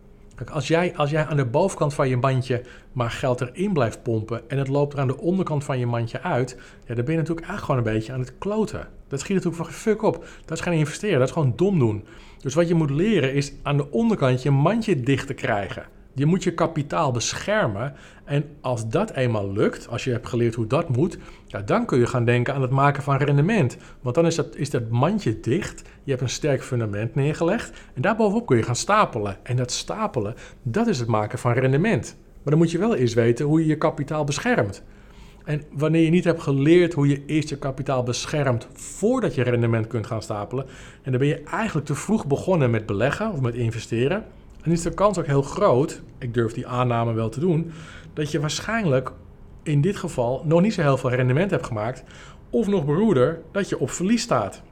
Als 0.47 0.69
jij, 0.69 0.97
als 0.97 1.11
jij 1.11 1.27
aan 1.27 1.37
de 1.37 1.45
bovenkant 1.45 1.95
van 1.95 2.09
je 2.09 2.17
mandje 2.17 2.63
maar 2.93 3.11
geld 3.11 3.41
erin 3.41 3.73
blijft 3.73 4.03
pompen 4.03 4.51
en 4.51 4.59
het 4.59 4.69
loopt 4.69 4.93
er 4.93 5.01
aan 5.01 5.07
de 5.07 5.19
onderkant 5.19 5.65
van 5.65 5.79
je 5.79 5.87
mandje 5.87 6.23
uit, 6.23 6.57
ja, 6.87 6.95
dan 6.95 7.05
ben 7.05 7.15
je 7.15 7.21
natuurlijk 7.21 7.47
eigenlijk 7.47 7.65
gewoon 7.65 7.77
een 7.77 7.99
beetje 7.99 8.13
aan 8.13 8.21
het 8.21 8.39
kloten. 8.39 8.89
Dat 9.09 9.21
schiet 9.21 9.37
natuurlijk 9.37 9.63
van 9.65 9.73
fuck 9.73 10.03
op. 10.03 10.27
Dat 10.45 10.59
is 10.59 10.65
geen 10.65 10.79
investeren, 10.79 11.19
dat 11.19 11.29
is 11.29 11.35
gewoon 11.35 11.53
dom 11.57 11.79
doen. 11.79 12.05
Dus 12.41 12.55
wat 12.55 12.69
je 12.69 12.75
moet 12.75 12.91
leren 12.91 13.35
is 13.35 13.53
aan 13.63 13.77
de 13.77 13.91
onderkant 13.91 14.43
je 14.43 14.51
mandje 14.51 15.01
dicht 15.01 15.27
te 15.27 15.35
krijgen. 15.35 15.87
Je 16.19 16.27
moet 16.27 16.43
je 16.43 16.55
kapitaal 16.55 17.13
beschermen. 17.13 17.95
En 18.25 18.45
als 18.61 18.89
dat 18.89 19.11
eenmaal 19.11 19.53
lukt, 19.53 19.89
als 19.89 20.05
je 20.05 20.11
hebt 20.11 20.29
geleerd 20.29 20.55
hoe 20.55 20.67
dat 20.67 20.89
moet, 20.89 21.19
ja, 21.47 21.61
dan 21.61 21.87
kun 21.87 21.99
je 21.99 22.07
gaan 22.07 22.25
denken 22.25 22.55
aan 22.55 22.63
het 22.63 22.71
maken 22.71 23.03
van 23.03 23.17
rendement. 23.17 23.77
Want 24.01 24.15
dan 24.15 24.27
is 24.27 24.35
dat, 24.35 24.57
is 24.57 24.71
dat 24.71 24.91
mandje 24.91 25.41
dicht. 25.41 25.83
Je 26.05 26.11
hebt 26.11 26.23
een 26.23 26.29
sterk 26.29 26.63
fundament 26.63 27.15
neergelegd. 27.15 27.79
En 27.95 28.03
daarbovenop 28.03 28.47
kun 28.47 28.57
je 28.57 28.63
gaan 28.63 28.77
stapelen. 28.77 29.37
En 29.43 29.57
dat 29.57 29.73
stapelen, 29.73 30.35
dat 30.63 30.87
is 30.87 30.99
het 30.99 31.09
maken 31.09 31.39
van 31.39 31.53
rendement. 31.53 32.17
Maar 32.43 32.53
dan 32.53 32.59
moet 32.59 32.71
je 32.71 32.79
wel 32.79 32.95
eerst 32.95 33.15
weten 33.15 33.47
hoe 33.47 33.61
je 33.61 33.67
je 33.67 33.79
kapitaal 33.79 34.25
beschermt. 34.25 34.83
En 35.45 35.63
wanneer 35.73 36.03
je 36.03 36.11
niet 36.11 36.25
hebt 36.25 36.43
geleerd 36.43 36.93
hoe 36.93 37.09
je 37.09 37.23
eerst 37.27 37.49
je 37.49 37.59
kapitaal 37.59 38.03
beschermt 38.03 38.69
voordat 38.73 39.35
je 39.35 39.43
rendement 39.43 39.87
kunt 39.87 40.07
gaan 40.07 40.23
stapelen, 40.23 40.65
en 41.03 41.11
dan 41.11 41.21
ben 41.21 41.29
je 41.29 41.43
eigenlijk 41.43 41.87
te 41.87 41.95
vroeg 41.95 42.27
begonnen 42.27 42.71
met 42.71 42.87
beleggen 42.87 43.33
of 43.33 43.41
met 43.41 43.55
investeren, 43.55 44.25
en 44.63 44.71
is 44.71 44.83
de 44.83 44.95
kans 44.95 45.19
ook 45.19 45.27
heel 45.27 45.43
groot, 45.43 46.03
ik 46.19 46.35
durf 46.35 46.53
die 46.53 46.67
aanname 46.67 47.13
wel 47.13 47.29
te 47.29 47.41
doen, 47.41 47.71
dat 48.13 48.31
je 48.31 48.41
waarschijnlijk 48.41 49.13
in 49.63 49.81
dit 49.81 49.97
geval 49.97 50.43
nog 50.45 50.61
niet 50.61 50.75
zo 50.75 50.83
heel 50.83 50.97
veel 50.97 51.11
rendement 51.11 51.51
hebt 51.51 51.67
gemaakt. 51.67 52.05
Of 52.51 52.67
nog 52.67 52.85
beroerder, 52.85 53.41
dat 53.53 53.69
je 53.69 53.79
op 53.79 53.91
verlies 53.91 54.23
staat. 54.23 54.63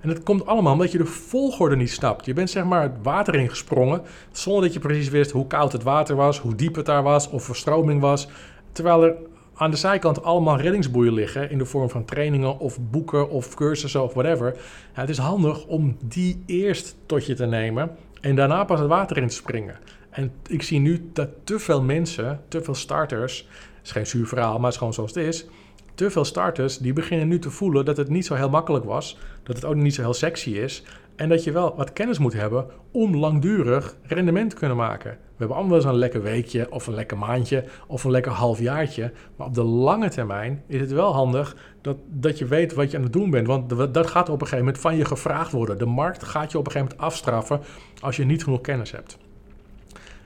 En 0.00 0.08
het 0.08 0.22
komt 0.22 0.46
allemaal 0.46 0.72
omdat 0.72 0.92
je 0.92 0.98
de 0.98 1.06
volgorde 1.06 1.76
niet 1.76 1.90
snapt. 1.90 2.24
Je 2.24 2.32
bent 2.32 2.50
zeg 2.50 2.64
maar 2.64 2.82
het 2.82 2.96
water 3.02 3.34
ingesprongen 3.34 4.02
zonder 4.32 4.62
dat 4.62 4.72
je 4.72 4.78
precies 4.78 5.08
wist 5.08 5.30
hoe 5.30 5.46
koud 5.46 5.72
het 5.72 5.82
water 5.82 6.16
was, 6.16 6.38
hoe 6.38 6.54
diep 6.54 6.74
het 6.74 6.86
daar 6.86 7.02
was, 7.02 7.30
of 7.30 7.44
verstroming 7.44 8.00
was. 8.00 8.28
Terwijl 8.72 9.04
er 9.04 9.14
aan 9.54 9.70
de 9.70 9.76
zijkant 9.76 10.22
allemaal 10.22 10.60
reddingsboeien 10.60 11.12
liggen 11.12 11.50
in 11.50 11.58
de 11.58 11.64
vorm 11.64 11.90
van 11.90 12.04
trainingen 12.04 12.58
of 12.58 12.78
boeken 12.80 13.30
of 13.30 13.54
cursussen 13.54 14.02
of 14.02 14.14
whatever. 14.14 14.56
Ja, 14.94 15.00
het 15.00 15.10
is 15.10 15.18
handig 15.18 15.66
om 15.66 15.96
die 16.00 16.42
eerst 16.46 16.96
tot 17.06 17.26
je 17.26 17.34
te 17.34 17.46
nemen 17.46 17.90
en 18.22 18.34
daarna 18.36 18.64
pas 18.64 18.80
het 18.80 18.88
water 18.88 19.16
in 19.16 19.28
te 19.28 19.34
springen. 19.34 19.78
En 20.10 20.32
ik 20.46 20.62
zie 20.62 20.80
nu 20.80 21.10
dat 21.12 21.28
te 21.44 21.58
veel 21.58 21.82
mensen, 21.82 22.40
te 22.48 22.62
veel 22.62 22.74
starters, 22.74 23.48
het 23.76 23.86
is 23.86 23.90
geen 23.90 24.06
zuur 24.06 24.26
verhaal, 24.26 24.54
maar 24.54 24.62
het 24.62 24.72
is 24.72 24.76
gewoon 24.76 24.94
zoals 24.94 25.14
het 25.14 25.24
is. 25.24 25.46
Te 25.94 26.10
veel 26.10 26.24
starters 26.24 26.78
die 26.78 26.92
beginnen 26.92 27.28
nu 27.28 27.38
te 27.38 27.50
voelen 27.50 27.84
dat 27.84 27.96
het 27.96 28.08
niet 28.08 28.26
zo 28.26 28.34
heel 28.34 28.50
makkelijk 28.50 28.84
was, 28.84 29.18
dat 29.42 29.56
het 29.56 29.64
ook 29.64 29.74
niet 29.74 29.94
zo 29.94 30.02
heel 30.02 30.14
sexy 30.14 30.50
is. 30.50 30.82
En 31.16 31.28
dat 31.28 31.44
je 31.44 31.52
wel 31.52 31.74
wat 31.76 31.92
kennis 31.92 32.18
moet 32.18 32.32
hebben 32.32 32.66
om 32.90 33.16
langdurig 33.16 33.96
rendement 34.02 34.50
te 34.50 34.56
kunnen 34.56 34.76
maken. 34.76 35.18
We 35.36 35.46
hebben 35.46 35.74
eens 35.74 35.84
een 35.84 35.94
lekker 35.94 36.22
weekje 36.22 36.72
of 36.72 36.86
een 36.86 36.94
lekker 36.94 37.18
maandje 37.18 37.64
of 37.86 38.04
een 38.04 38.10
lekker 38.10 38.32
halfjaartje. 38.32 39.12
Maar 39.36 39.46
op 39.46 39.54
de 39.54 39.62
lange 39.62 40.08
termijn 40.08 40.62
is 40.66 40.80
het 40.80 40.92
wel 40.92 41.12
handig 41.12 41.56
dat, 41.80 41.96
dat 42.08 42.38
je 42.38 42.46
weet 42.46 42.74
wat 42.74 42.90
je 42.90 42.96
aan 42.96 43.02
het 43.02 43.12
doen 43.12 43.30
bent. 43.30 43.46
Want 43.46 43.94
dat 43.94 44.06
gaat 44.06 44.28
op 44.28 44.40
een 44.40 44.46
gegeven 44.46 44.64
moment 44.64 44.78
van 44.78 44.96
je 44.96 45.04
gevraagd 45.04 45.52
worden. 45.52 45.78
De 45.78 45.86
markt 45.86 46.22
gaat 46.22 46.52
je 46.52 46.58
op 46.58 46.66
een 46.66 46.72
gegeven 46.72 46.94
moment 46.96 47.12
afstraffen 47.12 47.60
als 48.00 48.16
je 48.16 48.24
niet 48.24 48.44
genoeg 48.44 48.60
kennis 48.60 48.90
hebt. 48.90 49.18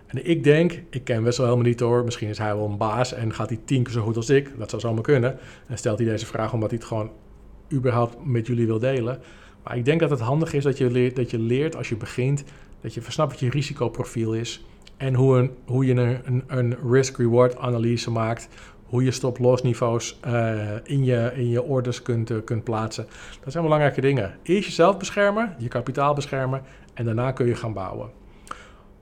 En 0.07 0.27
ik 0.27 0.45
denk, 0.45 0.83
ik 0.91 1.05
ken 1.05 1.23
Wessel 1.23 1.45
helemaal 1.45 1.67
niet 1.67 1.81
hoor, 1.81 2.05
misschien 2.05 2.29
is 2.29 2.39
hij 2.39 2.57
wel 2.57 2.69
een 2.69 2.77
baas 2.77 3.13
en 3.13 3.33
gaat 3.33 3.49
hij 3.49 3.61
tien 3.65 3.83
keer 3.83 3.93
zo 3.93 4.03
goed 4.03 4.17
als 4.17 4.31
ik. 4.31 4.59
Dat 4.59 4.71
zou 4.71 4.83
zomaar 4.83 5.03
kunnen. 5.03 5.39
En 5.67 5.79
stelt 5.79 5.99
hij 5.99 6.09
deze 6.09 6.27
vraag 6.27 6.53
omdat 6.53 6.71
hij 6.71 6.79
het 6.79 6.89
gewoon 6.89 7.11
überhaupt 7.73 8.25
met 8.25 8.47
jullie 8.47 8.67
wil 8.67 8.79
delen. 8.79 9.21
Maar 9.67 9.77
ik 9.77 9.85
denk 9.85 10.01
dat 10.01 10.11
het 10.11 10.21
handig 10.21 10.53
is 10.53 10.65
dat 10.65 10.79
je 10.79 10.91
leert, 10.91 11.17
dat 11.17 11.31
je 11.31 11.39
leert 11.39 11.77
als 11.77 11.89
je 11.89 11.97
begint, 11.97 12.45
dat 12.81 12.95
je 12.95 13.03
versnapt 13.03 13.31
wat 13.31 13.41
je 13.41 13.51
risicoprofiel 13.51 14.35
is. 14.35 14.65
En 14.97 15.15
hoe, 15.15 15.37
een, 15.37 15.51
hoe 15.65 15.87
je 15.87 15.95
een, 15.95 16.43
een, 16.47 16.77
risk-reward 16.91 17.59
analyse 17.59 18.11
maakt. 18.11 18.49
Hoe 18.87 19.05
je 19.05 19.11
stop-loss 19.11 19.63
niveaus 19.63 20.19
uh, 20.27 20.61
in, 20.83 21.05
je, 21.05 21.33
in 21.35 21.49
je 21.49 21.63
orders 21.63 22.03
kunt, 22.03 22.31
uh, 22.31 22.39
kunt 22.45 22.65
plaatsen. 22.65 23.07
Dat 23.43 23.53
zijn 23.53 23.65
belangrijke 23.65 24.01
dingen. 24.01 24.35
Eerst 24.43 24.69
jezelf 24.69 24.99
beschermen, 24.99 25.55
je 25.59 25.69
kapitaal 25.69 26.15
beschermen. 26.15 26.63
En 26.95 27.05
daarna 27.05 27.33
kun 27.33 27.47
je 27.47 27.55
gaan 27.55 27.73
bouwen. 27.73 28.11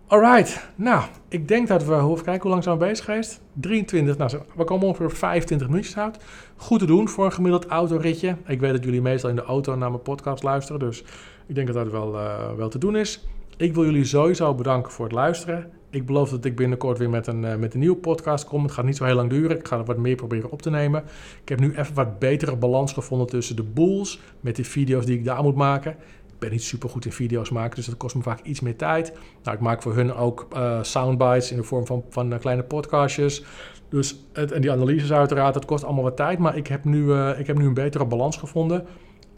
Alright, 0.06 0.68
nou, 0.74 1.02
ik 1.28 1.48
denk 1.48 1.68
dat 1.68 1.84
we, 1.84 1.94
even 1.94 2.24
kijken 2.24 2.42
hoe 2.42 2.50
lang 2.50 2.62
zijn 2.62 2.78
we 2.78 2.84
bezig 2.84 3.04
geweest? 3.04 3.40
23, 3.52 4.16
nou, 4.16 4.32
we 4.56 4.64
komen 4.64 4.86
ongeveer 4.86 5.10
25 5.10 5.68
minuutjes 5.68 5.96
uit. 5.96 6.18
Goed 6.56 6.78
te 6.78 6.86
doen 6.86 7.08
voor 7.08 7.24
een 7.24 7.32
gemiddeld 7.32 7.66
autoritje. 7.66 8.36
Ik 8.46 8.60
weet 8.60 8.72
dat 8.72 8.84
jullie 8.84 9.02
meestal 9.02 9.30
in 9.30 9.36
de 9.36 9.42
auto 9.42 9.76
naar 9.76 9.90
mijn 9.90 10.02
podcast 10.02 10.42
luisteren, 10.42 10.80
dus 10.80 11.04
ik 11.46 11.54
denk 11.54 11.66
dat 11.66 11.76
dat 11.76 11.92
wel, 11.92 12.14
uh, 12.14 12.52
wel 12.56 12.68
te 12.68 12.78
doen 12.78 12.96
is. 12.96 13.26
Ik 13.56 13.74
wil 13.74 13.84
jullie 13.84 14.04
sowieso 14.04 14.54
bedanken 14.54 14.92
voor 14.92 15.04
het 15.04 15.14
luisteren. 15.14 15.70
Ik 15.90 16.06
beloof 16.06 16.30
dat 16.30 16.44
ik 16.44 16.56
binnenkort 16.56 16.98
weer 16.98 17.10
met 17.10 17.26
een, 17.26 17.42
uh, 17.42 17.54
met 17.56 17.74
een 17.74 17.80
nieuwe 17.80 17.96
podcast 17.96 18.44
kom. 18.44 18.62
Het 18.62 18.72
gaat 18.72 18.84
niet 18.84 18.96
zo 18.96 19.04
heel 19.04 19.14
lang 19.14 19.30
duren. 19.30 19.58
Ik 19.58 19.68
ga 19.68 19.78
er 19.78 19.84
wat 19.84 19.98
meer 19.98 20.16
proberen 20.16 20.50
op 20.50 20.62
te 20.62 20.70
nemen. 20.70 21.02
Ik 21.42 21.48
heb 21.48 21.60
nu 21.60 21.74
even 21.76 21.94
wat 21.94 22.18
betere 22.18 22.56
balans 22.56 22.92
gevonden 22.92 23.26
tussen 23.26 23.56
de 23.56 23.62
boels 23.62 24.20
met 24.40 24.56
de 24.56 24.64
video's 24.64 25.06
die 25.06 25.18
ik 25.18 25.24
daar 25.24 25.42
moet 25.42 25.54
maken 25.54 25.96
ben 26.38 26.50
niet 26.50 26.62
super 26.62 26.88
goed 26.88 27.04
in 27.04 27.12
video's 27.12 27.50
maken, 27.50 27.76
dus 27.76 27.86
dat 27.86 27.96
kost 27.96 28.14
me 28.14 28.22
vaak 28.22 28.40
iets 28.40 28.60
meer 28.60 28.76
tijd. 28.76 29.12
Nou, 29.42 29.56
ik 29.56 29.62
maak 29.62 29.82
voor 29.82 29.94
hun 29.94 30.14
ook 30.14 30.48
uh, 30.56 30.82
soundbites 30.82 31.50
in 31.50 31.56
de 31.56 31.62
vorm 31.62 31.86
van, 31.86 32.04
van 32.08 32.32
uh, 32.32 32.38
kleine 32.38 32.62
podcastjes. 32.62 33.44
Dus 33.88 34.24
het, 34.32 34.52
en 34.52 34.60
die 34.60 34.72
analyses 34.72 35.12
uiteraard, 35.12 35.54
dat 35.54 35.64
kost 35.64 35.84
allemaal 35.84 36.02
wat 36.02 36.16
tijd. 36.16 36.38
Maar 36.38 36.56
ik 36.56 36.66
heb 36.66 36.84
nu, 36.84 37.04
uh, 37.04 37.38
ik 37.38 37.46
heb 37.46 37.58
nu 37.58 37.66
een 37.66 37.74
betere 37.74 38.06
balans 38.06 38.36
gevonden. 38.36 38.86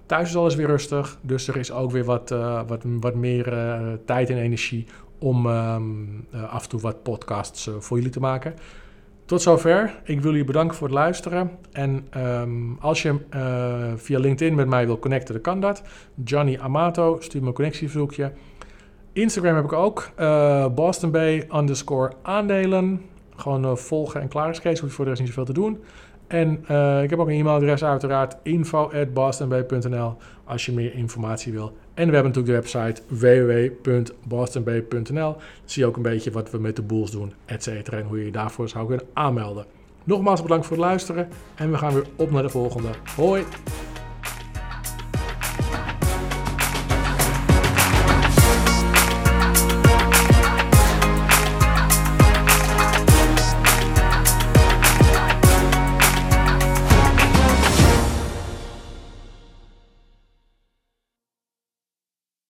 Thuis 0.07 0.29
is 0.29 0.37
alles 0.37 0.55
weer 0.55 0.67
rustig, 0.67 1.19
dus 1.21 1.49
er 1.49 1.57
is 1.57 1.73
ook 1.73 1.91
weer 1.91 2.05
wat, 2.05 2.29
wat, 2.67 2.83
wat 3.01 3.15
meer 3.15 3.45
tijd 4.05 4.31
en 4.31 4.37
energie 4.37 4.87
om 5.19 5.47
um, 5.47 6.27
af 6.51 6.63
en 6.63 6.69
toe 6.69 6.81
wat 6.81 7.03
podcasts 7.03 7.71
voor 7.79 7.97
jullie 7.97 8.13
te 8.13 8.21
maken. 8.21 8.55
Tot 9.27 9.43
zover. 9.43 10.01
Ik 10.05 10.21
wil 10.21 10.31
jullie 10.31 10.47
bedanken 10.47 10.77
voor 10.77 10.87
het 10.87 10.97
luisteren. 10.97 11.51
En 11.73 12.07
um, 12.17 12.77
als 12.81 13.03
je 13.03 13.15
uh, 13.35 13.93
via 13.97 14.19
LinkedIn 14.19 14.55
met 14.55 14.69
mij 14.69 14.87
wil 14.87 14.99
connecten, 14.99 15.35
dan 15.35 15.43
kan 15.43 15.61
dat. 15.61 15.83
Johnny 16.25 16.59
Amato, 16.61 17.17
stuur 17.21 17.41
me 17.41 17.47
een 17.47 17.55
connectieverzoekje. 17.55 18.33
Instagram 19.13 19.55
heb 19.55 19.65
ik 19.65 19.73
ook. 19.73 20.11
Uh, 20.21 20.67
Boston 20.69 21.11
Bay 21.11 21.49
underscore 21.55 22.13
aandelen. 22.23 23.03
Gewoon 23.37 23.65
uh, 23.65 23.77
volgen 23.77 24.21
en 24.21 24.29
klaar 24.29 24.51
is 24.51 24.61
Kees. 24.61 24.81
Hoef 24.81 24.89
je 24.89 24.95
voor 24.95 25.05
de 25.05 25.11
rest 25.11 25.23
niet 25.23 25.33
zoveel 25.33 25.55
te 25.55 25.61
doen. 25.61 25.83
En 26.27 26.53
ik 27.03 27.11
heb 27.11 27.19
ook 27.19 27.29
een 27.29 27.39
e-mailadres 27.39 27.85
uiteraard. 27.85 28.37
info 28.43 28.91
at 28.91 30.17
als 30.45 30.67
je 30.67 30.73
meer 30.73 30.95
informatie 30.95 31.53
wil. 31.53 31.77
En 31.97 32.09
we 32.09 32.15
hebben 32.15 32.33
natuurlijk 32.33 32.47
de 32.47 32.53
website 32.79 33.03
www.bostonbay.nl. 33.09 35.37
Zie 35.65 35.83
je 35.83 35.89
ook 35.89 35.97
een 35.97 36.03
beetje 36.03 36.31
wat 36.31 36.51
we 36.51 36.59
met 36.59 36.77
de 36.77 36.83
boels 36.83 37.11
doen, 37.11 37.33
et 37.45 37.63
cetera. 37.63 37.99
En 37.99 38.05
hoe 38.05 38.19
je 38.19 38.25
je 38.25 38.31
daarvoor 38.31 38.69
zou 38.69 38.87
kunnen 38.87 39.07
aanmelden. 39.13 39.65
Nogmaals 40.05 40.43
bedankt 40.43 40.67
voor 40.67 40.77
het 40.77 40.85
luisteren. 40.85 41.29
En 41.55 41.71
we 41.71 41.79
gaan 41.79 41.95
weer 41.95 42.07
op 42.17 42.31
naar 42.31 42.43
de 42.43 42.49
volgende. 42.49 42.89
Hoi! 43.17 43.45